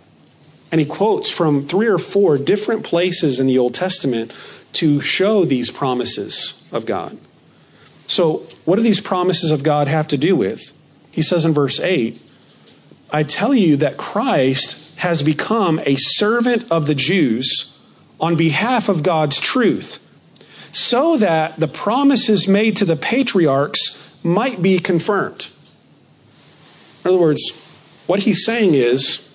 And 0.71 0.81
he 0.81 0.87
quotes 0.87 1.31
from 1.31 1.67
three 1.67 1.87
or 1.87 1.99
four 1.99 2.39
different 2.39 2.85
places 2.85 3.39
in 3.39 3.47
the 3.47 3.59
Old 3.59 3.75
Testament 3.75 4.33
to 4.75 5.01
show 5.01 5.45
these 5.45 5.71
promises 5.71 6.63
of 6.73 6.87
God. 6.87 7.19
So, 8.07 8.47
what 8.65 8.77
do 8.77 8.83
these 8.83 9.01
promises 9.01 9.51
of 9.51 9.63
God 9.63 9.89
have 9.89 10.09
to 10.09 10.17
do 10.17 10.37
with? 10.37 10.73
He 11.11 11.23
says 11.23 11.45
in 11.45 11.55
verse 11.55 11.81
8, 11.81 12.21
I 13.11 13.23
tell 13.23 13.55
you 13.55 13.77
that 13.79 13.97
Christ 13.97 14.97
has 14.99 15.23
become 15.23 15.81
a 15.85 15.97
servant 15.97 16.71
of 16.71 16.87
the 16.87 16.95
Jews 16.95 17.76
on 18.21 18.37
behalf 18.37 18.89
of 18.89 19.03
God's 19.03 19.39
truth, 19.39 19.99
so 20.73 21.17
that 21.17 21.59
the 21.59 21.69
promises 21.69 22.47
made 22.49 22.77
to 22.77 22.85
the 22.85 22.97
patriarchs 22.97 24.15
might 24.23 24.63
be 24.63 24.79
confirmed. 24.79 25.49
In 27.05 27.11
other 27.11 27.19
words, 27.19 27.53
what 28.07 28.21
he's 28.21 28.45
saying 28.45 28.75
is 28.75 29.29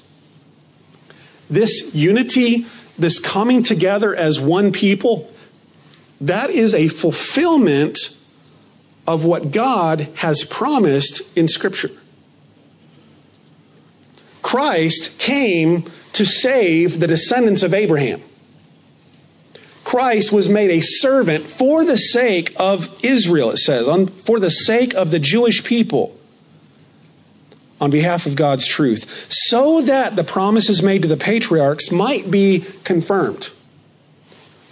this 1.50 1.94
unity, 1.94 2.66
this 2.98 3.20
coming 3.20 3.64
together 3.64 4.16
as 4.16 4.40
one 4.40 4.72
people, 4.72 5.34
that 6.20 6.50
is 6.50 6.76
a 6.76 6.88
fulfillment 6.88 8.16
of 9.08 9.26
what 9.26 9.52
God 9.52 10.08
has 10.16 10.44
promised 10.44 11.22
in 11.36 11.48
Scripture. 11.48 11.92
Christ 14.42 15.18
came 15.18 15.90
to 16.14 16.26
save 16.26 17.00
the 17.00 17.08
descendants 17.08 17.64
of 17.64 17.74
Abraham. 17.74 18.22
Christ 19.92 20.32
was 20.32 20.48
made 20.48 20.70
a 20.70 20.80
servant 20.80 21.46
for 21.46 21.84
the 21.84 21.98
sake 21.98 22.56
of 22.56 22.98
Israel, 23.04 23.50
it 23.52 23.58
says, 23.58 23.90
on, 23.90 24.08
for 24.08 24.40
the 24.40 24.50
sake 24.50 24.94
of 24.94 25.12
the 25.12 25.20
Jewish 25.20 25.66
people, 25.66 26.18
on 27.82 27.90
behalf 27.92 28.26
of 28.26 28.38
God's 28.38 28.66
truth, 28.66 29.28
so 29.28 29.82
that 29.82 30.16
the 30.16 30.24
promises 30.24 30.82
made 30.82 31.02
to 31.02 31.10
the 31.10 31.18
patriarchs 31.18 31.92
might 31.92 32.32
be 32.32 32.64
confirmed. 32.86 33.52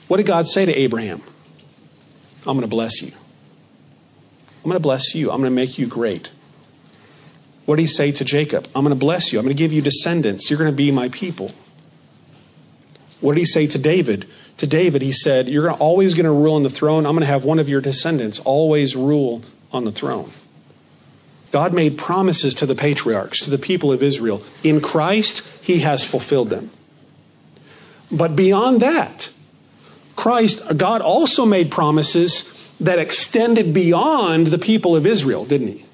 What 0.08 0.18
did 0.18 0.26
God 0.26 0.48
say 0.48 0.66
to 0.66 0.74
Abraham? 0.74 1.22
I'm 2.48 2.56
going 2.56 2.62
to 2.62 2.68
bless 2.68 3.02
you. 3.02 3.12
I'm 3.12 4.70
going 4.70 4.76
to 4.76 4.80
bless 4.80 5.16
you. 5.16 5.32
I'm 5.32 5.42
going 5.42 5.52
to 5.52 5.56
make 5.56 5.78
you 5.78 5.86
great. 5.86 6.30
What 7.66 7.76
did 7.76 7.82
he 7.82 7.88
say 7.88 8.14
to 8.14 8.24
Jacob? 8.24 8.70
I'm 8.74 8.86
going 8.86 8.96
to 8.96 9.00
bless 9.00 9.34
you. 9.34 9.40
I'm 9.40 9.44
going 9.44 9.54
to 9.54 9.62
give 9.62 9.74
you 9.74 9.82
descendants. 9.82 10.50
You're 10.50 10.60
going 10.60 10.72
to 10.72 10.78
be 10.78 10.92
my 10.92 11.10
people. 11.10 11.52
What 13.22 13.34
did 13.34 13.40
he 13.40 13.46
say 13.46 13.68
to 13.68 13.78
David? 13.78 14.28
To 14.58 14.68
David, 14.68 15.02
he 15.02 15.12
said, 15.12 15.48
You're 15.48 15.72
always 15.72 16.14
going 16.14 16.26
to 16.26 16.32
rule 16.32 16.56
on 16.56 16.64
the 16.64 16.70
throne. 16.70 17.06
I'm 17.06 17.14
going 17.14 17.22
to 17.22 17.28
have 17.28 17.44
one 17.44 17.60
of 17.60 17.70
your 17.70 17.82
descendants 17.82 18.40
always 18.40 18.96
rule 18.96 19.44
on 19.72 19.86
the 19.86 19.92
throne. 19.92 20.32
God 21.52 21.74
made 21.74 21.98
promises 21.98 22.54
to 22.56 22.66
the 22.66 22.76
patriarchs, 22.76 23.40
to 23.42 23.50
the 23.50 23.58
people 23.58 23.92
of 23.92 24.04
Israel. 24.04 24.44
In 24.64 24.82
Christ, 24.82 25.42
he 25.62 25.80
has 25.80 26.04
fulfilled 26.04 26.50
them. 26.50 26.70
But 28.12 28.36
beyond 28.36 28.82
that, 28.82 29.32
Christ, 30.16 30.62
God 30.78 31.02
also 31.02 31.46
made 31.46 31.72
promises 31.72 32.72
that 32.80 33.00
extended 33.00 33.74
beyond 33.74 34.48
the 34.48 34.58
people 34.58 34.96
of 34.96 35.06
Israel, 35.06 35.46
didn't 35.46 35.68
he? 35.68 35.86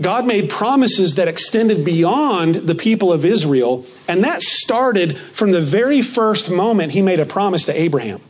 God 0.00 0.26
made 0.26 0.48
promises 0.48 1.16
that 1.16 1.26
extended 1.26 1.84
beyond 1.84 2.54
the 2.54 2.74
people 2.74 3.12
of 3.12 3.24
Israel, 3.24 3.84
and 4.06 4.22
that 4.22 4.42
started 4.42 5.18
from 5.18 5.50
the 5.50 5.60
very 5.60 6.02
first 6.02 6.50
moment 6.50 6.92
he 6.92 7.02
made 7.02 7.18
a 7.18 7.26
promise 7.26 7.64
to 7.64 7.78
Abraham. 7.78 8.20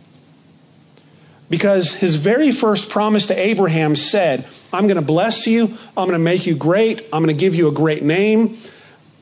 Because 1.50 1.94
his 1.94 2.16
very 2.16 2.52
first 2.52 2.88
promise 2.88 3.26
to 3.26 3.38
Abraham 3.38 3.96
said, 3.96 4.46
I'm 4.72 4.86
going 4.86 4.96
to 4.96 5.02
bless 5.02 5.46
you, 5.46 5.76
I'm 5.96 6.08
going 6.08 6.12
to 6.12 6.18
make 6.18 6.46
you 6.46 6.54
great, 6.54 7.02
I'm 7.12 7.22
going 7.22 7.34
to 7.34 7.40
give 7.40 7.54
you 7.54 7.68
a 7.68 7.72
great 7.72 8.02
name. 8.02 8.58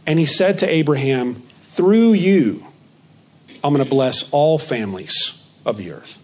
And 0.07 0.19
he 0.19 0.27
said 0.27 0.61
to 0.61 0.69
Abraham, 0.69 1.43
Through 1.63 2.13
you, 2.13 2.67
I'm 3.63 3.73
going 3.73 3.85
to 3.85 3.91
bless 3.91 4.31
all 4.31 4.59
families 4.59 5.43
of 5.65 5.77
the 5.77 5.91
earth. 5.91 6.21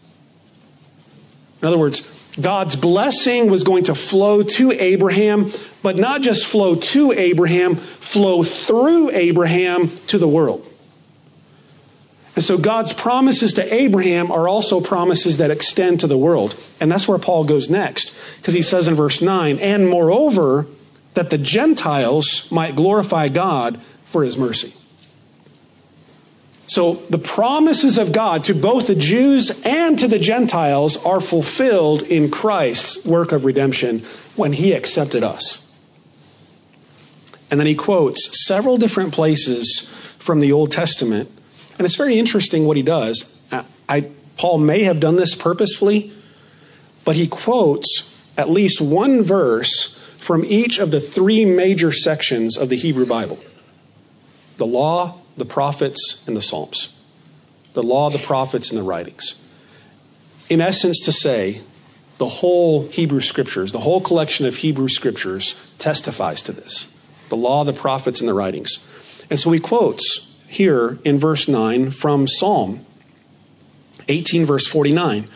In 1.61 1.69
other 1.69 1.79
words, 1.79 2.09
God's 2.41 2.77
blessing 2.77 3.51
was 3.51 3.63
going 3.63 3.85
to 3.85 3.95
flow 3.95 4.43
to 4.43 4.73
Abraham, 4.73 5.51
but 5.83 5.97
not 5.97 6.23
just 6.23 6.47
flow 6.47 6.77
to 6.77 7.13
Abraham, 7.13 7.77
flow 7.77 8.43
through 8.43 9.11
Abraham 9.11 9.91
to 10.07 10.19
the 10.19 10.29
world. 10.29 10.67
And 12.35 12.43
so 12.43 12.57
God's 12.57 12.95
promises 12.95 13.53
to 13.55 13.75
Abraham 13.75 14.33
are 14.33 14.49
also 14.49 14.81
promises 14.81 15.37
that 15.37 15.51
extend 15.51 16.01
to 16.01 16.07
the 16.07 16.17
world. 16.17 16.57
And 16.81 16.91
that's 16.91 17.07
where 17.07 17.19
Paul 17.19 17.45
goes 17.45 17.69
next, 17.69 18.15
because 18.39 18.55
he 18.55 18.63
says 18.63 18.89
in 18.89 18.95
verse 18.95 19.21
9, 19.21 19.59
and 19.59 19.87
moreover, 19.89 20.67
that 21.13 21.29
the 21.29 21.37
Gentiles 21.37 22.51
might 22.51 22.75
glorify 22.75 23.29
God 23.29 23.79
for 24.07 24.25
his 24.25 24.39
mercy. 24.39 24.75
So 26.67 27.03
the 27.11 27.19
promises 27.19 27.99
of 27.99 28.13
God 28.13 28.45
to 28.45 28.55
both 28.55 28.87
the 28.87 28.95
Jews 28.95 29.51
and 29.65 29.99
to 29.99 30.09
the 30.09 30.19
Gentiles 30.19 30.97
are 31.05 31.21
fulfilled 31.21 32.03
in 32.03 32.31
Christ's 32.31 33.05
work 33.05 33.33
of 33.33 33.45
redemption 33.45 34.01
when 34.37 34.53
he 34.53 34.73
accepted 34.73 35.23
us. 35.23 35.67
And 37.51 37.61
then 37.61 37.67
he 37.67 37.75
quotes 37.75 38.47
several 38.47 38.79
different 38.79 39.13
places 39.13 39.91
from 40.19 40.41
the 40.41 40.53
Old 40.53 40.71
Testament. 40.73 41.31
And 41.77 41.85
it's 41.85 41.97
very 41.97 42.19
interesting 42.19 42.65
what 42.65 42.77
he 42.77 42.83
does. 42.83 43.41
I, 43.89 44.11
Paul 44.39 44.59
may 44.59 44.85
have 44.85 45.01
done 45.01 45.17
this 45.17 45.35
purposefully, 45.35 46.13
but 47.05 47.17
he 47.17 47.27
quotes 47.27 48.17
at 48.39 48.49
least 48.49 48.81
one 48.81 49.23
verse 49.23 49.99
from 50.19 50.45
each 50.45 50.79
of 50.79 50.91
the 50.91 51.01
three 51.01 51.45
major 51.45 51.93
sections 51.93 52.57
of 52.57 52.69
the 52.69 52.77
Hebrew 52.77 53.07
Bible 53.07 53.39
the 54.59 54.67
law, 54.67 55.19
the 55.37 55.45
prophets, 55.45 56.23
and 56.27 56.37
the 56.37 56.43
Psalms. 56.43 56.93
The 57.75 57.83
law, 57.83 58.11
the 58.11 58.19
prophets, 58.19 58.71
and 58.71 58.79
the 58.79 58.83
writings. 58.83 59.41
In 60.49 60.61
essence, 60.61 61.01
to 61.05 61.13
say, 61.13 61.63
the 62.19 62.29
whole 62.29 62.87
Hebrew 62.89 63.21
scriptures, 63.21 63.73
the 63.73 63.81
whole 63.81 64.01
collection 64.01 64.47
of 64.47 64.57
Hebrew 64.57 64.89
scriptures 64.89 65.55
testifies 65.79 66.43
to 66.43 66.53
this 66.53 66.87
the 67.31 67.37
law, 67.37 67.65
the 67.65 67.73
prophets, 67.73 68.21
and 68.21 68.29
the 68.29 68.35
writings. 68.35 68.79
And 69.31 69.41
so 69.41 69.51
he 69.51 69.59
quotes 69.59 70.37
here 70.47 70.99
in 71.03 71.19
verse 71.19 71.49
9 71.49 71.91
from 71.91 72.29
Psalm 72.29 72.85
18, 74.09 74.45
verse 74.45 74.67
49. 74.67 75.29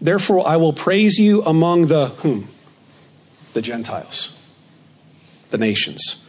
Therefore, 0.00 0.46
I 0.46 0.56
will 0.56 0.72
praise 0.72 1.18
you 1.18 1.42
among 1.44 1.86
the 1.86 2.08
whom? 2.08 2.48
The 3.52 3.62
Gentiles, 3.62 4.36
the 5.50 5.58
nations. 5.58 6.22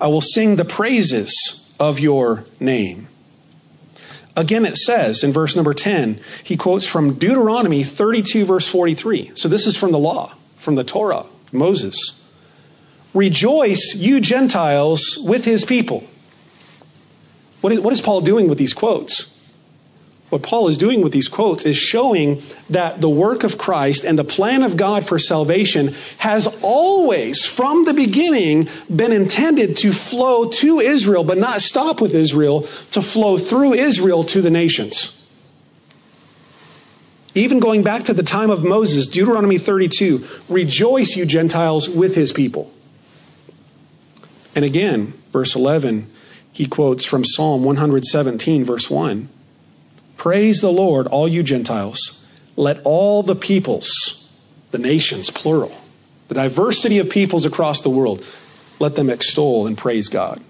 I 0.00 0.08
will 0.08 0.20
sing 0.20 0.56
the 0.56 0.64
praises 0.64 1.57
of 1.78 1.98
your 1.98 2.44
name. 2.60 3.08
Again, 4.36 4.64
it 4.64 4.76
says 4.76 5.24
in 5.24 5.32
verse 5.32 5.56
number 5.56 5.74
10, 5.74 6.20
he 6.44 6.56
quotes 6.56 6.86
from 6.86 7.14
Deuteronomy 7.14 7.82
32, 7.82 8.44
verse 8.44 8.68
43. 8.68 9.32
So 9.34 9.48
this 9.48 9.66
is 9.66 9.76
from 9.76 9.90
the 9.90 9.98
law, 9.98 10.34
from 10.58 10.76
the 10.76 10.84
Torah, 10.84 11.26
Moses. 11.50 12.24
Rejoice, 13.14 13.94
you 13.96 14.20
Gentiles, 14.20 15.18
with 15.22 15.44
his 15.44 15.64
people. 15.64 16.04
What 17.60 17.72
is, 17.72 17.80
what 17.80 17.92
is 17.92 18.00
Paul 18.00 18.20
doing 18.20 18.48
with 18.48 18.58
these 18.58 18.74
quotes? 18.74 19.37
What 20.30 20.42
Paul 20.42 20.68
is 20.68 20.76
doing 20.76 21.00
with 21.00 21.12
these 21.12 21.28
quotes 21.28 21.64
is 21.64 21.76
showing 21.76 22.42
that 22.68 23.00
the 23.00 23.08
work 23.08 23.44
of 23.44 23.56
Christ 23.56 24.04
and 24.04 24.18
the 24.18 24.24
plan 24.24 24.62
of 24.62 24.76
God 24.76 25.06
for 25.06 25.18
salvation 25.18 25.94
has 26.18 26.46
always, 26.60 27.46
from 27.46 27.86
the 27.86 27.94
beginning, 27.94 28.68
been 28.94 29.12
intended 29.12 29.78
to 29.78 29.92
flow 29.92 30.50
to 30.50 30.80
Israel, 30.80 31.24
but 31.24 31.38
not 31.38 31.62
stop 31.62 32.02
with 32.02 32.14
Israel, 32.14 32.68
to 32.90 33.00
flow 33.00 33.38
through 33.38 33.72
Israel 33.72 34.22
to 34.24 34.42
the 34.42 34.50
nations. 34.50 35.14
Even 37.34 37.58
going 37.58 37.82
back 37.82 38.04
to 38.04 38.12
the 38.12 38.22
time 38.22 38.50
of 38.50 38.64
Moses, 38.64 39.08
Deuteronomy 39.08 39.58
32, 39.58 40.26
rejoice, 40.48 41.16
you 41.16 41.24
Gentiles, 41.24 41.88
with 41.88 42.14
his 42.16 42.32
people. 42.32 42.70
And 44.54 44.64
again, 44.64 45.14
verse 45.32 45.54
11, 45.54 46.10
he 46.52 46.66
quotes 46.66 47.06
from 47.06 47.24
Psalm 47.24 47.64
117, 47.64 48.64
verse 48.64 48.90
1. 48.90 49.28
Praise 50.18 50.60
the 50.60 50.72
Lord, 50.72 51.06
all 51.06 51.26
you 51.26 51.42
Gentiles. 51.42 52.28
Let 52.56 52.82
all 52.82 53.22
the 53.22 53.36
peoples, 53.36 54.28
the 54.72 54.78
nations, 54.78 55.30
plural, 55.30 55.72
the 56.26 56.34
diversity 56.34 56.98
of 56.98 57.08
peoples 57.08 57.46
across 57.46 57.80
the 57.80 57.88
world, 57.88 58.22
let 58.80 58.96
them 58.96 59.08
extol 59.08 59.66
and 59.66 59.78
praise 59.78 60.08
God. 60.08 60.42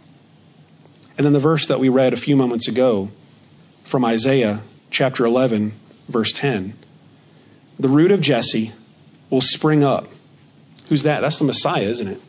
And 1.17 1.25
then 1.25 1.35
the 1.35 1.39
verse 1.39 1.67
that 1.67 1.79
we 1.79 1.89
read 1.89 2.13
a 2.13 2.17
few 2.17 2.35
moments 2.35 2.67
ago 2.67 3.11
from 3.85 4.05
Isaiah 4.05 4.63
chapter 4.91 5.25
11, 5.25 5.75
verse 6.09 6.33
10 6.33 6.75
the 7.79 7.89
root 7.89 8.11
of 8.11 8.21
Jesse 8.21 8.73
will 9.31 9.41
spring 9.41 9.85
up. 9.85 10.09
Who's 10.89 11.05
that? 11.05 11.21
That's 11.21 11.39
the 11.39 11.45
Messiah, 11.45 11.85
isn't 11.85 12.09
it? 12.09 12.21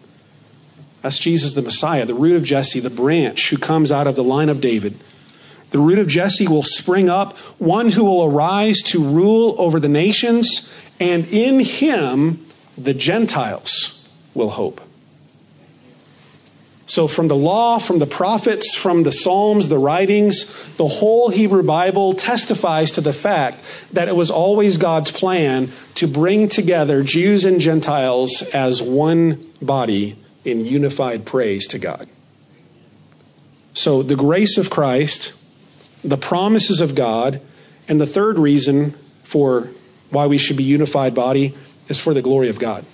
That's 1.01 1.17
Jesus 1.17 1.53
the 1.53 1.63
Messiah, 1.63 2.05
the 2.05 2.13
root 2.13 2.35
of 2.35 2.43
Jesse, 2.43 2.79
the 2.79 2.89
branch 2.91 3.49
who 3.49 3.57
comes 3.57 3.91
out 3.91 4.05
of 4.05 4.15
the 4.15 4.23
line 4.23 4.49
of 4.49 4.61
David 4.61 4.99
the 5.71 5.79
root 5.79 5.99
of 5.99 6.07
Jesse 6.07 6.47
will 6.47 6.63
spring 6.63 7.09
up, 7.09 7.37
one 7.57 7.91
who 7.91 8.03
will 8.03 8.25
arise 8.25 8.79
to 8.85 9.03
rule 9.03 9.55
over 9.57 9.79
the 9.79 9.89
nations, 9.89 10.69
and 10.99 11.25
in 11.27 11.59
him 11.59 12.45
the 12.77 12.93
Gentiles 12.93 14.07
will 14.33 14.51
hope. 14.51 14.81
So, 16.89 17.07
from 17.07 17.27
the 17.27 17.35
law, 17.35 17.77
from 17.77 17.99
the 17.99 18.07
prophets, 18.07 18.75
from 18.75 19.03
the 19.03 19.11
Psalms, 19.11 19.69
the 19.69 19.77
writings, 19.77 20.51
the 20.77 20.87
whole 20.87 21.29
Hebrew 21.29 21.61
Bible 21.61 22.13
testifies 22.13 22.89
to 22.91 23.01
the 23.01 23.13
fact 23.13 23.61
that 23.93 24.07
it 24.07 24.15
was 24.15 24.31
always 24.31 24.77
God's 24.77 25.11
plan 25.11 25.71
to 25.95 26.07
bring 26.07 26.49
together 26.49 27.03
Jews 27.03 27.45
and 27.45 27.61
Gentiles 27.61 28.41
as 28.53 28.81
one 28.81 29.53
body 29.61 30.17
in 30.43 30.65
unified 30.65 31.27
praise 31.27 31.67
to 31.67 31.77
God. 31.77 32.09
So, 33.75 34.01
the 34.01 34.15
grace 34.15 34.57
of 34.57 34.71
Christ 34.71 35.33
the 36.03 36.17
promises 36.17 36.81
of 36.81 36.95
God, 36.95 37.41
and 37.87 37.99
the 37.99 38.07
third 38.07 38.39
reason 38.39 38.95
for 39.23 39.69
why 40.09 40.27
we 40.27 40.37
should 40.37 40.57
be 40.57 40.63
unified 40.63 41.13
body 41.13 41.55
is 41.87 41.99
for 41.99 42.13
the 42.13 42.21
glory 42.21 42.49
of 42.49 42.59
God. 42.59 42.85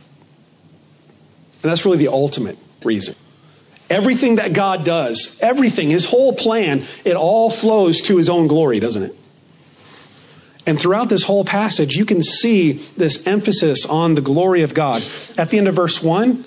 And 1.61 1.71
that's 1.71 1.85
really 1.85 1.97
the 1.97 2.09
ultimate 2.09 2.57
reason. 2.83 3.15
Everything 3.89 4.35
that 4.35 4.53
God 4.53 4.83
does, 4.83 5.37
everything, 5.41 5.89
his 5.89 6.05
whole 6.05 6.33
plan, 6.33 6.85
it 7.03 7.15
all 7.15 7.49
flows 7.49 8.01
to 8.03 8.17
his 8.17 8.29
own 8.29 8.47
glory, 8.47 8.79
doesn't 8.79 9.03
it? 9.03 9.15
And 10.65 10.79
throughout 10.79 11.09
this 11.09 11.23
whole 11.23 11.45
passage, 11.45 11.95
you 11.95 12.05
can 12.05 12.23
see 12.23 12.73
this 12.97 13.25
emphasis 13.27 13.85
on 13.85 14.15
the 14.15 14.21
glory 14.21 14.63
of 14.63 14.73
God. 14.73 15.03
At 15.37 15.51
the 15.51 15.59
end 15.59 15.67
of 15.67 15.75
verse 15.75 16.01
1, 16.01 16.43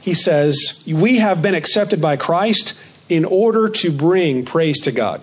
he 0.00 0.14
says, 0.14 0.84
We 0.86 1.18
have 1.18 1.42
been 1.42 1.56
accepted 1.56 2.00
by 2.00 2.16
Christ 2.16 2.74
in 3.08 3.24
order 3.24 3.68
to 3.68 3.90
bring 3.90 4.44
praise 4.44 4.80
to 4.82 4.92
God. 4.92 5.20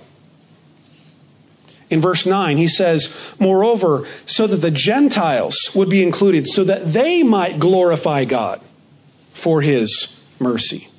In 1.93 2.01
verse 2.01 2.25
9, 2.25 2.57
he 2.57 2.67
says, 2.67 3.15
Moreover, 3.37 4.07
so 4.25 4.47
that 4.47 4.61
the 4.61 4.71
Gentiles 4.71 5.69
would 5.75 5.91
be 5.91 6.01
included, 6.01 6.47
so 6.47 6.63
that 6.63 6.91
they 6.91 7.21
might 7.21 7.59
glorify 7.59 8.25
God 8.25 8.61
for 9.35 9.61
his 9.61 10.19
mercy. 10.39 10.89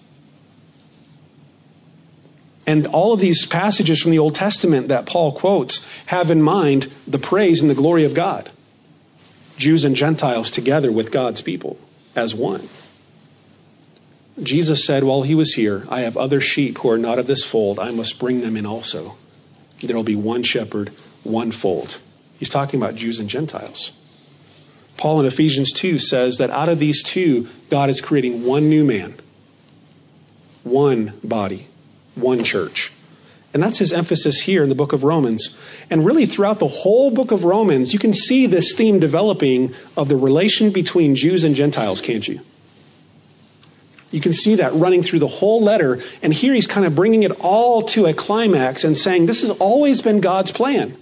And 2.64 2.86
all 2.86 3.12
of 3.12 3.18
these 3.18 3.44
passages 3.44 4.00
from 4.00 4.12
the 4.12 4.20
Old 4.20 4.36
Testament 4.36 4.86
that 4.86 5.04
Paul 5.04 5.32
quotes 5.32 5.84
have 6.06 6.30
in 6.30 6.40
mind 6.40 6.92
the 7.08 7.18
praise 7.18 7.60
and 7.60 7.68
the 7.68 7.74
glory 7.74 8.04
of 8.04 8.14
God. 8.14 8.52
Jews 9.56 9.82
and 9.82 9.96
Gentiles 9.96 10.48
together 10.48 10.92
with 10.92 11.10
God's 11.10 11.40
people 11.40 11.76
as 12.14 12.36
one. 12.36 12.68
Jesus 14.40 14.84
said 14.84 15.02
while 15.02 15.22
he 15.22 15.34
was 15.34 15.54
here, 15.54 15.88
I 15.88 16.02
have 16.02 16.16
other 16.16 16.40
sheep 16.40 16.78
who 16.78 16.90
are 16.90 16.98
not 16.98 17.18
of 17.18 17.26
this 17.26 17.44
fold. 17.44 17.80
I 17.80 17.90
must 17.90 18.20
bring 18.20 18.42
them 18.42 18.56
in 18.56 18.64
also. 18.64 19.16
There 19.82 19.96
will 19.96 20.02
be 20.02 20.16
one 20.16 20.42
shepherd, 20.42 20.90
one 21.22 21.52
fold. 21.52 21.98
He's 22.38 22.48
talking 22.48 22.80
about 22.80 22.94
Jews 22.94 23.20
and 23.20 23.28
Gentiles. 23.28 23.92
Paul 24.96 25.20
in 25.20 25.26
Ephesians 25.26 25.72
2 25.72 25.98
says 25.98 26.38
that 26.38 26.50
out 26.50 26.68
of 26.68 26.78
these 26.78 27.02
two, 27.02 27.48
God 27.68 27.90
is 27.90 28.00
creating 28.00 28.44
one 28.44 28.68
new 28.68 28.84
man, 28.84 29.14
one 30.62 31.18
body, 31.22 31.68
one 32.14 32.44
church. 32.44 32.92
And 33.52 33.62
that's 33.62 33.78
his 33.78 33.92
emphasis 33.92 34.40
here 34.40 34.64
in 34.64 34.68
the 34.68 34.74
book 34.74 34.92
of 34.92 35.04
Romans. 35.04 35.56
And 35.88 36.04
really, 36.04 36.26
throughout 36.26 36.58
the 36.58 36.68
whole 36.68 37.12
book 37.12 37.30
of 37.30 37.44
Romans, 37.44 37.92
you 37.92 38.00
can 38.00 38.12
see 38.12 38.46
this 38.46 38.74
theme 38.74 38.98
developing 38.98 39.72
of 39.96 40.08
the 40.08 40.16
relation 40.16 40.70
between 40.70 41.14
Jews 41.14 41.44
and 41.44 41.54
Gentiles, 41.54 42.00
can't 42.00 42.26
you? 42.26 42.40
You 44.14 44.20
can 44.20 44.32
see 44.32 44.54
that 44.54 44.72
running 44.74 45.02
through 45.02 45.18
the 45.18 45.26
whole 45.26 45.60
letter. 45.60 46.00
And 46.22 46.32
here 46.32 46.54
he's 46.54 46.68
kind 46.68 46.86
of 46.86 46.94
bringing 46.94 47.24
it 47.24 47.32
all 47.40 47.82
to 47.82 48.06
a 48.06 48.14
climax 48.14 48.84
and 48.84 48.96
saying 48.96 49.26
this 49.26 49.40
has 49.40 49.50
always 49.50 50.02
been 50.02 50.20
God's 50.20 50.52
plan 50.52 50.96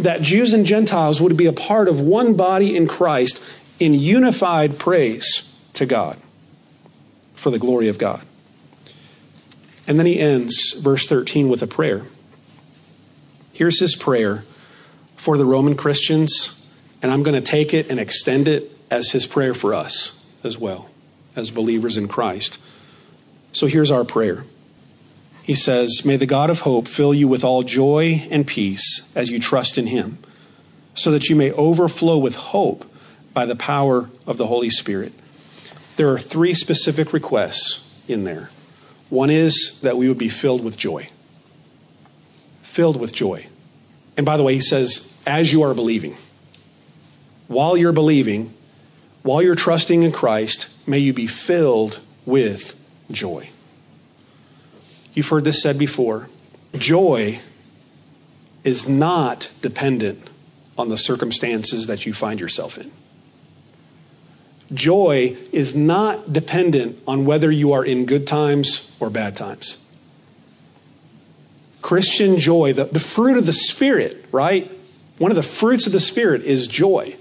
that 0.00 0.22
Jews 0.22 0.52
and 0.52 0.66
Gentiles 0.66 1.20
would 1.20 1.36
be 1.36 1.46
a 1.46 1.52
part 1.52 1.86
of 1.86 2.00
one 2.00 2.34
body 2.34 2.76
in 2.76 2.88
Christ 2.88 3.40
in 3.78 3.94
unified 3.94 4.76
praise 4.76 5.48
to 5.74 5.86
God 5.86 6.18
for 7.36 7.50
the 7.50 7.60
glory 7.60 7.86
of 7.86 7.96
God. 7.96 8.22
And 9.86 9.96
then 9.96 10.06
he 10.06 10.18
ends 10.18 10.72
verse 10.72 11.06
13 11.06 11.48
with 11.48 11.62
a 11.62 11.68
prayer. 11.68 12.06
Here's 13.52 13.78
his 13.78 13.94
prayer 13.94 14.44
for 15.14 15.38
the 15.38 15.46
Roman 15.46 15.76
Christians, 15.76 16.66
and 17.00 17.12
I'm 17.12 17.22
going 17.22 17.40
to 17.40 17.50
take 17.50 17.72
it 17.72 17.88
and 17.88 18.00
extend 18.00 18.48
it 18.48 18.76
as 18.90 19.12
his 19.12 19.26
prayer 19.26 19.54
for 19.54 19.72
us 19.72 20.20
as 20.42 20.58
well 20.58 20.90
as 21.36 21.50
believers 21.50 21.96
in 21.96 22.08
Christ. 22.08 22.58
So 23.52 23.66
here's 23.66 23.90
our 23.90 24.04
prayer. 24.04 24.44
He 25.42 25.54
says, 25.54 26.04
May 26.04 26.16
the 26.16 26.26
God 26.26 26.50
of 26.50 26.60
hope 26.60 26.88
fill 26.88 27.14
you 27.14 27.28
with 27.28 27.44
all 27.44 27.62
joy 27.62 28.26
and 28.30 28.46
peace 28.46 29.08
as 29.14 29.30
you 29.30 29.38
trust 29.38 29.78
in 29.78 29.86
him, 29.86 30.18
so 30.94 31.12
that 31.12 31.28
you 31.28 31.36
may 31.36 31.52
overflow 31.52 32.18
with 32.18 32.34
hope 32.34 32.90
by 33.32 33.46
the 33.46 33.54
power 33.54 34.10
of 34.26 34.38
the 34.38 34.48
Holy 34.48 34.70
Spirit. 34.70 35.12
There 35.96 36.12
are 36.12 36.18
three 36.18 36.54
specific 36.54 37.12
requests 37.12 37.88
in 38.08 38.24
there. 38.24 38.50
One 39.08 39.30
is 39.30 39.78
that 39.82 39.96
we 39.96 40.08
would 40.08 40.18
be 40.18 40.28
filled 40.28 40.64
with 40.64 40.76
joy. 40.76 41.10
Filled 42.62 42.96
with 42.96 43.12
joy. 43.12 43.46
And 44.16 44.26
by 44.26 44.36
the 44.36 44.42
way, 44.42 44.54
he 44.54 44.60
says, 44.60 45.14
as 45.26 45.52
you 45.52 45.62
are 45.62 45.74
believing, 45.74 46.16
while 47.46 47.76
you're 47.76 47.92
believing, 47.92 48.52
while 49.26 49.42
you're 49.42 49.56
trusting 49.56 50.04
in 50.04 50.12
Christ, 50.12 50.68
may 50.86 51.00
you 51.00 51.12
be 51.12 51.26
filled 51.26 51.98
with 52.26 52.76
joy. 53.10 53.50
You've 55.14 55.26
heard 55.26 55.42
this 55.42 55.60
said 55.60 55.78
before. 55.78 56.28
Joy 56.74 57.40
is 58.62 58.88
not 58.88 59.50
dependent 59.62 60.30
on 60.78 60.90
the 60.90 60.96
circumstances 60.96 61.88
that 61.88 62.06
you 62.06 62.14
find 62.14 62.38
yourself 62.38 62.78
in. 62.78 62.92
Joy 64.72 65.36
is 65.50 65.74
not 65.74 66.32
dependent 66.32 67.02
on 67.04 67.24
whether 67.24 67.50
you 67.50 67.72
are 67.72 67.84
in 67.84 68.06
good 68.06 68.28
times 68.28 68.94
or 69.00 69.10
bad 69.10 69.34
times. 69.36 69.78
Christian 71.82 72.38
joy, 72.38 72.74
the, 72.74 72.84
the 72.84 73.00
fruit 73.00 73.38
of 73.38 73.46
the 73.46 73.52
Spirit, 73.52 74.24
right? 74.30 74.70
One 75.18 75.32
of 75.32 75.36
the 75.36 75.42
fruits 75.42 75.86
of 75.86 75.92
the 75.92 75.98
Spirit 75.98 76.42
is 76.42 76.68
joy. 76.68 77.16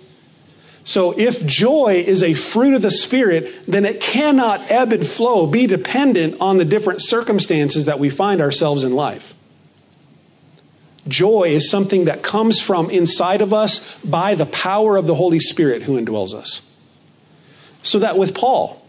So 0.86 1.18
if 1.18 1.44
joy 1.48 2.04
is 2.06 2.22
a 2.22 2.36
fruit 2.36 2.76
of 2.76 2.84
the 2.84 2.92
Spirit, 2.92 3.52
then 3.68 3.86
it 3.86 4.00
cannot 4.00 4.70
ebb 4.70 4.92
and 4.92 5.06
flow, 5.06 5.48
be 5.48 5.66
dependent 5.66 6.40
on 6.40 6.58
the 6.58 6.66
different 6.66 7.02
circumstances 7.02 7.86
that 7.86 8.00
we 8.00 8.12
find 8.12 8.40
ourselves 8.40 8.84
in 8.84 8.94
life. 8.94 9.34
Joy 11.08 11.50
is 11.50 11.70
something 11.70 12.06
that 12.06 12.22
comes 12.22 12.62
from 12.62 12.92
inside 12.92 13.42
of 13.42 13.52
us 13.52 13.84
by 14.04 14.36
the 14.36 14.46
power 14.46 14.96
of 14.96 15.08
the 15.08 15.16
Holy 15.16 15.40
Spirit 15.40 15.82
who 15.82 16.00
indwells 16.00 16.36
us. 16.36 16.62
So 17.82 18.00
that 18.00 18.18
with 18.18 18.36
Paul, 18.36 18.86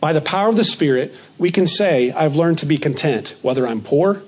by 0.00 0.12
the 0.12 0.20
power 0.20 0.48
of 0.48 0.56
the 0.56 0.64
Spirit, 0.64 1.14
we 1.36 1.50
can 1.50 1.66
say, 1.66 2.12
I've 2.12 2.36
learned 2.36 2.58
to 2.58 2.66
be 2.66 2.78
content, 2.78 3.34
whether 3.42 3.66
I'm 3.66 3.80
poor 3.80 4.22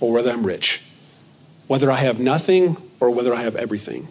or 0.00 0.12
whether 0.12 0.32
I'm 0.32 0.44
rich, 0.44 0.80
whether 1.68 1.92
I 1.92 1.96
have 1.96 2.18
nothing 2.18 2.76
or 2.98 3.10
whether 3.10 3.32
I 3.32 3.42
have 3.42 3.54
everything. 3.54 4.08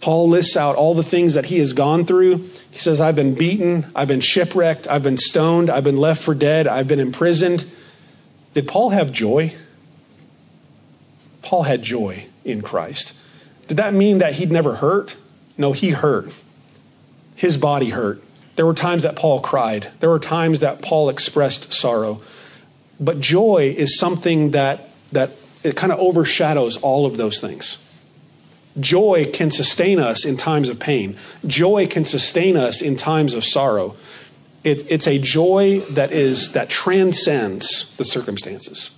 Paul 0.00 0.30
lists 0.30 0.56
out 0.56 0.76
all 0.76 0.94
the 0.94 1.02
things 1.02 1.34
that 1.34 1.46
he 1.46 1.58
has 1.58 1.72
gone 1.74 2.06
through. 2.06 2.48
He 2.70 2.78
says, 2.78 3.00
I've 3.00 3.16
been 3.16 3.34
beaten, 3.34 3.90
I've 3.94 4.08
been 4.08 4.22
shipwrecked, 4.22 4.88
I've 4.88 5.02
been 5.02 5.18
stoned, 5.18 5.68
I've 5.68 5.84
been 5.84 5.98
left 5.98 6.22
for 6.22 6.34
dead, 6.34 6.66
I've 6.66 6.88
been 6.88 7.00
imprisoned. 7.00 7.70
Did 8.54 8.66
Paul 8.66 8.90
have 8.90 9.12
joy? 9.12 9.54
Paul 11.42 11.64
had 11.64 11.82
joy 11.82 12.26
in 12.44 12.62
Christ. 12.62 13.12
Did 13.68 13.76
that 13.76 13.92
mean 13.92 14.18
that 14.18 14.34
he'd 14.34 14.50
never 14.50 14.76
hurt? 14.76 15.16
No, 15.58 15.72
he 15.72 15.90
hurt. 15.90 16.32
His 17.36 17.58
body 17.58 17.90
hurt. 17.90 18.22
There 18.56 18.66
were 18.66 18.74
times 18.74 19.02
that 19.02 19.16
Paul 19.16 19.40
cried, 19.40 19.90
there 20.00 20.10
were 20.10 20.18
times 20.18 20.60
that 20.60 20.82
Paul 20.82 21.08
expressed 21.08 21.72
sorrow. 21.72 22.22
But 22.98 23.20
joy 23.20 23.74
is 23.76 23.98
something 23.98 24.50
that, 24.50 24.90
that 25.12 25.30
it 25.62 25.76
kind 25.76 25.92
of 25.92 25.98
overshadows 25.98 26.76
all 26.78 27.06
of 27.06 27.16
those 27.16 27.40
things. 27.40 27.78
Joy 28.78 29.30
can 29.32 29.50
sustain 29.50 29.98
us 29.98 30.24
in 30.24 30.36
times 30.36 30.68
of 30.68 30.78
pain. 30.78 31.16
Joy 31.46 31.86
can 31.86 32.04
sustain 32.04 32.56
us 32.56 32.80
in 32.80 32.96
times 32.96 33.34
of 33.34 33.44
sorrow. 33.44 33.96
It, 34.62 34.86
it's 34.88 35.08
a 35.08 35.18
joy 35.18 35.80
that 35.90 36.12
is 36.12 36.52
that 36.52 36.68
transcends 36.68 37.96
the 37.96 38.04
circumstances. 38.04 38.90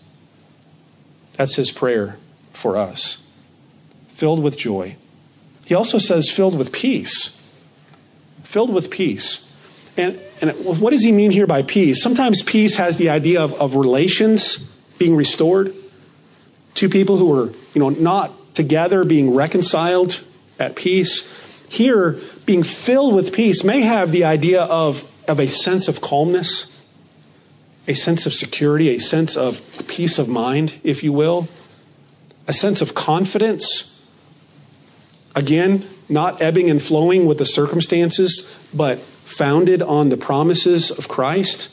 That's 1.35 1.55
his 1.55 1.71
prayer 1.71 2.19
for 2.53 2.77
us. 2.77 3.25
Filled 4.15 4.43
with 4.43 4.59
joy. 4.59 4.97
He 5.65 5.75
also 5.75 5.99
says 5.99 6.31
filled 6.31 6.59
with 6.59 6.73
peace. 6.73 7.41
Filled 8.45 8.75
with 8.75 8.91
peace. 8.91 9.51
And, 9.97 10.21
and 10.41 10.53
what 10.65 10.91
does 10.91 11.03
he 11.03 11.13
mean 11.13 11.31
here 11.31 11.47
by 11.47 11.63
peace? 11.63 12.03
Sometimes 12.03 12.43
peace 12.43 12.77
has 12.77 12.97
the 12.97 13.09
idea 13.09 13.41
of, 13.41 13.55
of 13.55 13.75
relations 13.75 14.59
being 14.99 15.17
restored. 15.17 15.75
Two 16.75 16.89
people 16.89 17.17
who 17.17 17.33
are, 17.39 17.53
you 17.75 17.81
know, 17.81 17.91
not 17.91 18.33
together, 18.55 19.05
being 19.05 19.35
reconciled 19.35 20.23
at 20.59 20.77
peace. 20.77 21.29
Here, 21.69 22.19
being 22.45 22.62
filled 22.62 23.15
with 23.15 23.33
peace 23.33 23.65
may 23.65 23.81
have 23.83 24.12
the 24.12 24.25
idea 24.25 24.62
of, 24.62 25.05
of 25.27 25.41
a 25.41 25.49
sense 25.49 25.88
of 25.88 26.01
calmness, 26.01 26.81
a 27.88 27.95
sense 27.95 28.27
of 28.27 28.35
security, 28.35 28.95
a 28.95 29.01
sense 29.01 29.37
of 29.37 29.61
peace 29.88 30.19
of 30.19 30.29
mind, 30.29 30.75
if 30.85 31.03
you 31.03 31.12
will, 31.12 31.49
a 32.47 32.53
sense 32.53 32.81
of 32.83 32.95
confidence. 32.95 34.03
Again, 35.35 35.88
not 36.09 36.43
ebbing 36.43 36.69
and 36.69 36.83
flowing 36.83 37.27
with 37.27 37.38
the 37.38 37.47
circumstances, 37.47 38.49
but 38.75 38.99
founded 39.25 39.81
on 39.81 40.11
the 40.11 40.17
promises 40.17 40.91
of 40.91 41.09
Christ. 41.09 41.71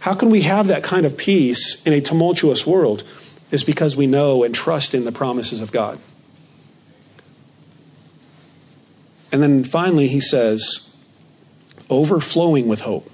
How 0.00 0.14
can 0.14 0.30
we 0.30 0.42
have 0.42 0.66
that 0.68 0.82
kind 0.82 1.04
of 1.04 1.16
peace 1.16 1.82
in 1.84 1.92
a 1.92 2.00
tumultuous 2.00 2.66
world? 2.66 3.04
Is 3.54 3.62
because 3.62 3.96
we 3.96 4.06
know 4.06 4.42
and 4.42 4.52
trust 4.52 4.94
in 4.94 5.04
the 5.04 5.12
promises 5.12 5.60
of 5.60 5.70
God. 5.70 6.00
And 9.30 9.42
then 9.42 9.62
finally, 9.62 10.08
he 10.08 10.20
says, 10.20 10.94
overflowing 11.88 12.66
with 12.66 12.80
hope. 12.80 13.08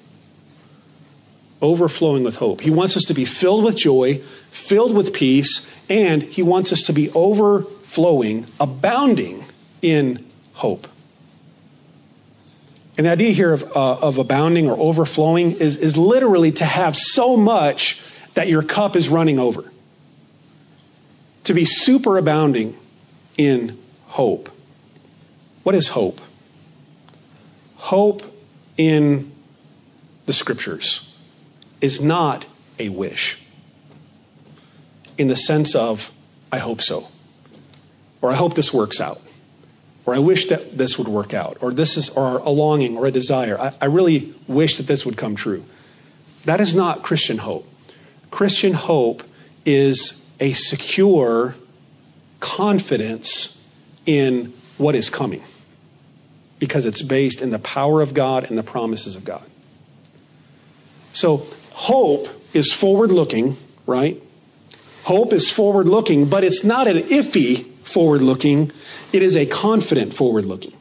Overflowing 1.60 2.24
with 2.24 2.36
hope. 2.36 2.62
He 2.62 2.70
wants 2.70 2.96
us 2.96 3.04
to 3.04 3.14
be 3.14 3.26
filled 3.26 3.64
with 3.64 3.76
joy, 3.76 4.22
filled 4.50 4.94
with 4.94 5.12
peace, 5.12 5.70
and 5.90 6.22
he 6.22 6.42
wants 6.42 6.72
us 6.72 6.82
to 6.84 6.94
be 6.94 7.10
overflowing, 7.10 8.46
abounding 8.58 9.44
in 9.82 10.26
hope. 10.54 10.86
And 12.96 13.06
the 13.06 13.10
idea 13.10 13.32
here 13.32 13.52
of, 13.52 13.62
uh, 13.76 13.96
of 13.96 14.16
abounding 14.16 14.70
or 14.70 14.78
overflowing 14.78 15.52
is, 15.52 15.76
is 15.76 15.98
literally 15.98 16.52
to 16.52 16.64
have 16.64 16.96
so 16.96 17.36
much 17.36 18.00
that 18.34 18.48
your 18.48 18.62
cup 18.62 18.96
is 18.96 19.10
running 19.10 19.38
over 19.38 19.70
to 21.50 21.54
be 21.54 21.64
superabounding 21.64 22.76
in 23.36 23.76
hope. 24.06 24.50
What 25.64 25.74
is 25.74 25.88
hope? 25.88 26.20
Hope 27.74 28.22
in 28.76 29.32
the 30.26 30.32
scriptures 30.32 31.12
is 31.80 32.00
not 32.00 32.46
a 32.78 32.88
wish 32.90 33.36
in 35.18 35.26
the 35.26 35.34
sense 35.34 35.74
of, 35.74 36.12
I 36.52 36.58
hope 36.58 36.80
so, 36.80 37.08
or 38.22 38.30
I 38.30 38.36
hope 38.36 38.54
this 38.54 38.72
works 38.72 39.00
out, 39.00 39.20
or 40.06 40.14
I 40.14 40.20
wish 40.20 40.46
that 40.46 40.78
this 40.78 40.98
would 40.98 41.08
work 41.08 41.34
out, 41.34 41.58
or 41.60 41.72
this 41.72 41.96
is 41.96 42.10
or 42.10 42.38
a 42.38 42.50
longing 42.50 42.96
or 42.96 43.06
a 43.06 43.10
desire. 43.10 43.58
I, 43.58 43.74
I 43.80 43.86
really 43.86 44.36
wish 44.46 44.76
that 44.76 44.86
this 44.86 45.04
would 45.04 45.16
come 45.16 45.34
true. 45.34 45.64
That 46.44 46.60
is 46.60 46.76
not 46.76 47.02
Christian 47.02 47.38
hope. 47.38 47.68
Christian 48.30 48.74
hope 48.74 49.24
is 49.66 50.19
a 50.40 50.54
secure 50.54 51.54
confidence 52.40 53.62
in 54.06 54.52
what 54.78 54.94
is 54.94 55.10
coming 55.10 55.42
because 56.58 56.86
it's 56.86 57.02
based 57.02 57.42
in 57.42 57.50
the 57.50 57.58
power 57.58 58.00
of 58.00 58.14
God 58.14 58.44
and 58.44 58.58
the 58.58 58.62
promises 58.62 59.14
of 59.14 59.24
God. 59.24 59.44
So, 61.12 61.46
hope 61.72 62.28
is 62.52 62.72
forward 62.72 63.12
looking, 63.12 63.56
right? 63.86 64.22
Hope 65.04 65.32
is 65.32 65.50
forward 65.50 65.88
looking, 65.88 66.28
but 66.28 66.44
it's 66.44 66.64
not 66.64 66.86
an 66.86 66.98
iffy 67.04 67.66
forward 67.82 68.22
looking, 68.22 68.70
it 69.12 69.22
is 69.22 69.36
a 69.36 69.46
confident 69.46 70.14
forward 70.14 70.44
looking. 70.44 70.72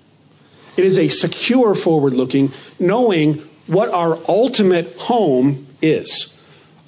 It 0.77 0.85
is 0.85 0.99
a 0.99 1.09
secure 1.09 1.75
forward 1.75 2.13
looking, 2.13 2.51
knowing 2.77 3.47
what 3.67 3.89
our 3.89 4.19
ultimate 4.27 4.95
home 4.97 5.67
is. 5.81 6.38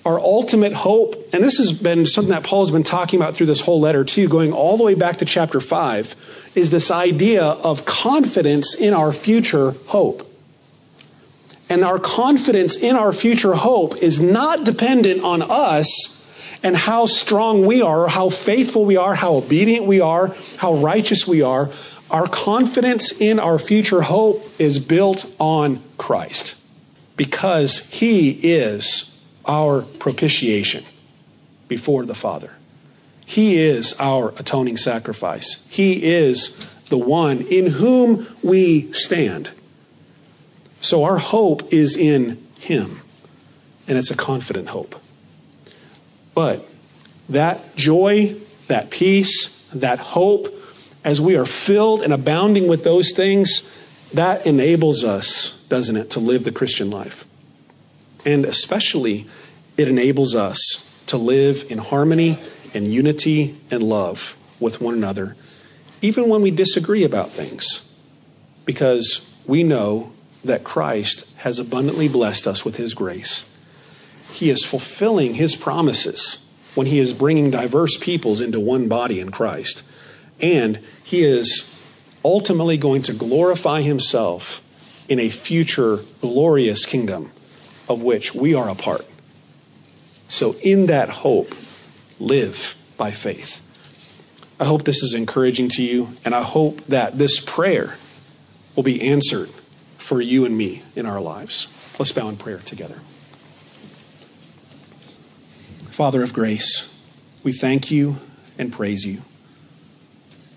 Our 0.03 0.19
ultimate 0.19 0.73
hope, 0.73 1.29
and 1.31 1.43
this 1.43 1.57
has 1.57 1.71
been 1.71 2.07
something 2.07 2.31
that 2.31 2.43
Paul 2.43 2.65
has 2.65 2.71
been 2.71 2.83
talking 2.83 3.21
about 3.21 3.35
through 3.35 3.45
this 3.45 3.61
whole 3.61 3.79
letter 3.79 4.03
too, 4.03 4.27
going 4.27 4.51
all 4.51 4.77
the 4.77 4.83
way 4.83 4.95
back 4.95 5.17
to 5.17 5.25
chapter 5.25 5.61
5, 5.61 6.15
is 6.55 6.71
this 6.71 6.89
idea 6.89 7.43
of 7.43 7.85
confidence 7.85 8.73
in 8.73 8.93
our 8.93 9.13
future 9.13 9.71
hope. 9.87 10.27
And 11.69 11.85
our 11.85 11.99
confidence 11.99 12.75
in 12.75 12.95
our 12.95 13.13
future 13.13 13.53
hope 13.53 13.95
is 13.97 14.19
not 14.19 14.63
dependent 14.63 15.23
on 15.23 15.41
us 15.43 16.17
and 16.63 16.75
how 16.75 17.05
strong 17.05 17.65
we 17.65 17.81
are, 17.81 18.07
how 18.07 18.29
faithful 18.29 18.85
we 18.85 18.97
are, 18.97 19.15
how 19.15 19.35
obedient 19.35 19.85
we 19.85 20.01
are, 20.01 20.35
how 20.57 20.73
righteous 20.73 21.27
we 21.27 21.41
are. 21.41 21.69
Our 22.09 22.27
confidence 22.27 23.11
in 23.11 23.39
our 23.39 23.57
future 23.57 24.01
hope 24.01 24.49
is 24.59 24.79
built 24.79 25.31
on 25.39 25.81
Christ 25.97 26.55
because 27.15 27.85
he 27.85 28.31
is 28.31 29.11
our 29.45 29.82
propitiation 29.82 30.86
before 31.67 32.06
the 32.06 32.15
Father. 32.15 32.51
He 33.25 33.58
is 33.58 33.95
our 33.99 34.34
atoning 34.38 34.77
sacrifice. 34.77 35.65
He 35.69 36.04
is 36.04 36.67
the 36.89 36.97
one 36.97 37.41
in 37.41 37.67
whom 37.67 38.27
we 38.43 38.91
stand. 38.91 39.51
So 40.82 41.04
our 41.06 41.17
hope 41.17 41.71
is 41.71 41.95
in 41.95 42.45
him, 42.60 42.99
and 43.88 43.97
it's 43.97 44.12
a 44.12 44.15
confident 44.15 44.69
hope. 44.69 44.95
But 46.34 46.67
that 47.30 47.75
joy, 47.75 48.36
that 48.67 48.89
peace, 48.89 49.63
that 49.73 49.99
hope, 49.99 50.54
as 51.04 51.21
we 51.21 51.38
are 51.38 51.45
filled 51.45 52.01
and 52.01 52.12
abounding 52.12 52.67
with 52.67 52.84
those 52.84 53.13
things, 53.13 53.67
that 54.13 54.45
enables 54.45 55.04
us, 55.04 55.58
doesn't 55.69 55.95
it, 55.95 56.10
to 56.12 56.19
live 56.19 56.43
the 56.43 56.51
Christian 56.51 56.89
life. 56.91 57.25
And 58.25 58.45
especially, 58.45 59.27
it 59.77 59.88
enables 59.88 60.36
us 60.36 60.89
to 61.07 61.17
live 61.17 61.65
in 61.69 61.79
harmony 61.79 62.39
and 62.73 62.93
unity 62.93 63.60
and 63.69 63.84
love 63.84 64.36
with 64.60 64.79
one 64.79 64.93
another, 64.93 65.36
even 66.01 66.29
when 66.29 66.41
we 66.41 66.51
disagree 66.51 67.03
about 67.03 67.31
things, 67.31 67.81
because 68.65 69.27
we 69.45 69.63
know 69.63 70.12
that 70.43 70.63
Christ 70.63 71.25
has 71.38 71.60
abundantly 71.60 72.07
blessed 72.07 72.47
us 72.47 72.63
with 72.63 72.77
his 72.77 72.93
grace 72.93 73.45
he 74.31 74.49
is 74.49 74.63
fulfilling 74.63 75.36
his 75.36 75.55
promises 75.55 76.43
when 76.73 76.88
he 76.88 76.99
is 76.99 77.13
bringing 77.13 77.51
diverse 77.51 77.97
peoples 77.97 78.41
into 78.41 78.60
one 78.60 78.88
body 78.88 79.19
in 79.19 79.29
Christ. 79.29 79.84
And 80.39 80.79
he 81.03 81.21
is 81.23 81.71
ultimately 82.23 82.77
going 82.77 83.01
to 83.03 83.13
glorify 83.13 83.81
himself 83.81 84.63
in 85.10 85.19
a 85.19 85.29
future 85.29 85.99
glorious 86.21 86.86
kingdom 86.86 87.31
of 87.91 88.01
which 88.01 88.34
we 88.34 88.56
are 88.56 88.69
a 88.69 88.75
part. 88.75 89.06
So, 90.30 90.54
in 90.62 90.86
that 90.86 91.10
hope, 91.10 91.54
live 92.19 92.75
by 92.97 93.12
faith. 93.12 93.62
I 94.60 94.65
hope 94.65 94.86
this 94.86 95.04
is 95.04 95.13
encouraging 95.13 95.69
to 95.69 95.84
you, 95.84 96.15
and 96.23 96.34
I 96.34 96.43
hope 96.43 96.86
that 96.88 97.17
this 97.17 97.39
prayer 97.39 97.97
will 98.75 98.84
be 98.84 99.01
answered 99.01 99.49
for 99.97 100.21
you 100.21 100.45
and 100.45 100.58
me 100.58 100.84
in 100.95 101.06
our 101.06 101.19
lives. 101.19 101.67
Let's 101.99 102.12
bow 102.12 102.30
in 102.30 102.38
prayer 102.38 102.60
together. 102.60 102.99
Father 105.89 106.23
of 106.23 106.32
grace, 106.32 106.95
we 107.43 107.51
thank 107.51 107.91
you 107.91 108.17
and 108.58 108.71
praise 108.71 109.04
you 109.04 109.23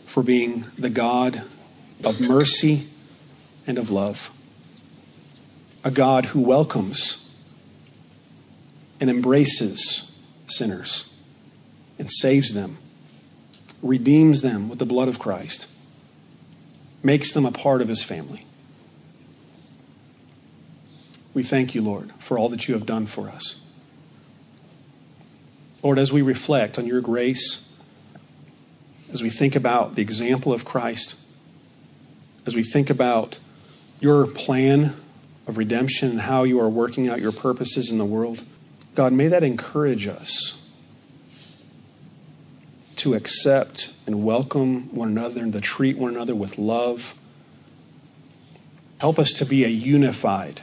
for 0.06 0.22
being 0.22 0.66
the 0.78 0.90
God 0.90 1.42
of 2.04 2.20
mercy 2.20 2.88
and 3.66 3.78
of 3.78 3.90
love, 3.90 4.30
a 5.82 5.90
God 5.90 6.26
who 6.26 6.40
welcomes 6.40 7.23
and 9.00 9.10
embraces 9.10 10.12
sinners 10.46 11.10
and 11.98 12.10
saves 12.10 12.52
them, 12.52 12.78
redeems 13.82 14.42
them 14.42 14.68
with 14.68 14.78
the 14.78 14.86
blood 14.86 15.08
of 15.08 15.18
Christ, 15.18 15.66
makes 17.02 17.32
them 17.32 17.44
a 17.44 17.52
part 17.52 17.82
of 17.82 17.88
his 17.88 18.02
family. 18.02 18.46
We 21.34 21.42
thank 21.42 21.74
you, 21.74 21.82
Lord, 21.82 22.12
for 22.20 22.38
all 22.38 22.48
that 22.50 22.68
you 22.68 22.74
have 22.74 22.86
done 22.86 23.06
for 23.06 23.28
us. 23.28 23.56
Lord, 25.82 25.98
as 25.98 26.12
we 26.12 26.22
reflect 26.22 26.78
on 26.78 26.86
your 26.86 27.00
grace, 27.00 27.68
as 29.12 29.22
we 29.22 29.30
think 29.30 29.54
about 29.54 29.96
the 29.96 30.02
example 30.02 30.52
of 30.52 30.64
Christ, 30.64 31.16
as 32.46 32.54
we 32.54 32.62
think 32.62 32.88
about 32.88 33.38
your 34.00 34.26
plan 34.26 34.96
of 35.46 35.58
redemption 35.58 36.10
and 36.10 36.20
how 36.20 36.44
you 36.44 36.60
are 36.60 36.68
working 36.68 37.08
out 37.08 37.20
your 37.20 37.32
purposes 37.32 37.90
in 37.90 37.98
the 37.98 38.04
world, 38.04 38.42
God, 38.94 39.12
may 39.12 39.28
that 39.28 39.42
encourage 39.42 40.06
us 40.06 40.62
to 42.96 43.14
accept 43.14 43.92
and 44.06 44.24
welcome 44.24 44.94
one 44.94 45.08
another 45.08 45.40
and 45.40 45.52
to 45.52 45.60
treat 45.60 45.98
one 45.98 46.14
another 46.14 46.34
with 46.34 46.58
love. 46.58 47.14
Help 48.98 49.18
us 49.18 49.32
to 49.32 49.44
be 49.44 49.64
a 49.64 49.68
unified 49.68 50.62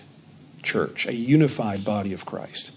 church, 0.64 1.06
a 1.06 1.14
unified 1.14 1.84
body 1.84 2.14
of 2.14 2.26
Christ. 2.26 2.72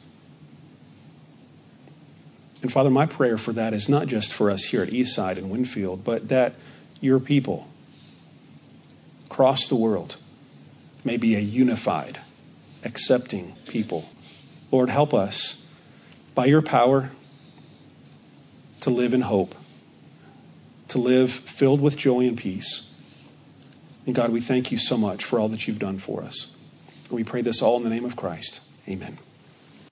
And 2.60 2.72
Father, 2.72 2.90
my 2.90 3.06
prayer 3.06 3.38
for 3.38 3.52
that 3.52 3.72
is 3.72 3.88
not 3.88 4.06
just 4.06 4.32
for 4.32 4.50
us 4.50 4.64
here 4.64 4.82
at 4.82 4.88
Eastside 4.88 5.38
and 5.38 5.50
Winfield, 5.50 6.02
but 6.02 6.28
that 6.28 6.54
your 7.00 7.20
people 7.20 7.68
across 9.26 9.66
the 9.66 9.76
world 9.76 10.16
may 11.04 11.16
be 11.16 11.36
a 11.36 11.40
unified, 11.40 12.20
accepting 12.82 13.54
people. 13.68 14.08
Lord, 14.70 14.90
help 14.90 15.14
us 15.14 15.64
by 16.34 16.46
your 16.46 16.62
power 16.62 17.10
to 18.80 18.90
live 18.90 19.14
in 19.14 19.22
hope, 19.22 19.54
to 20.88 20.98
live 20.98 21.32
filled 21.32 21.80
with 21.80 21.96
joy 21.96 22.26
and 22.26 22.36
peace. 22.36 22.90
And 24.06 24.14
God, 24.14 24.30
we 24.30 24.40
thank 24.40 24.70
you 24.70 24.78
so 24.78 24.98
much 24.98 25.24
for 25.24 25.38
all 25.38 25.48
that 25.48 25.66
you've 25.66 25.78
done 25.78 25.98
for 25.98 26.22
us. 26.22 26.50
We 27.10 27.24
pray 27.24 27.42
this 27.42 27.62
all 27.62 27.76
in 27.76 27.84
the 27.84 27.90
name 27.90 28.04
of 28.04 28.16
Christ. 28.16 28.60
Amen. 28.88 29.18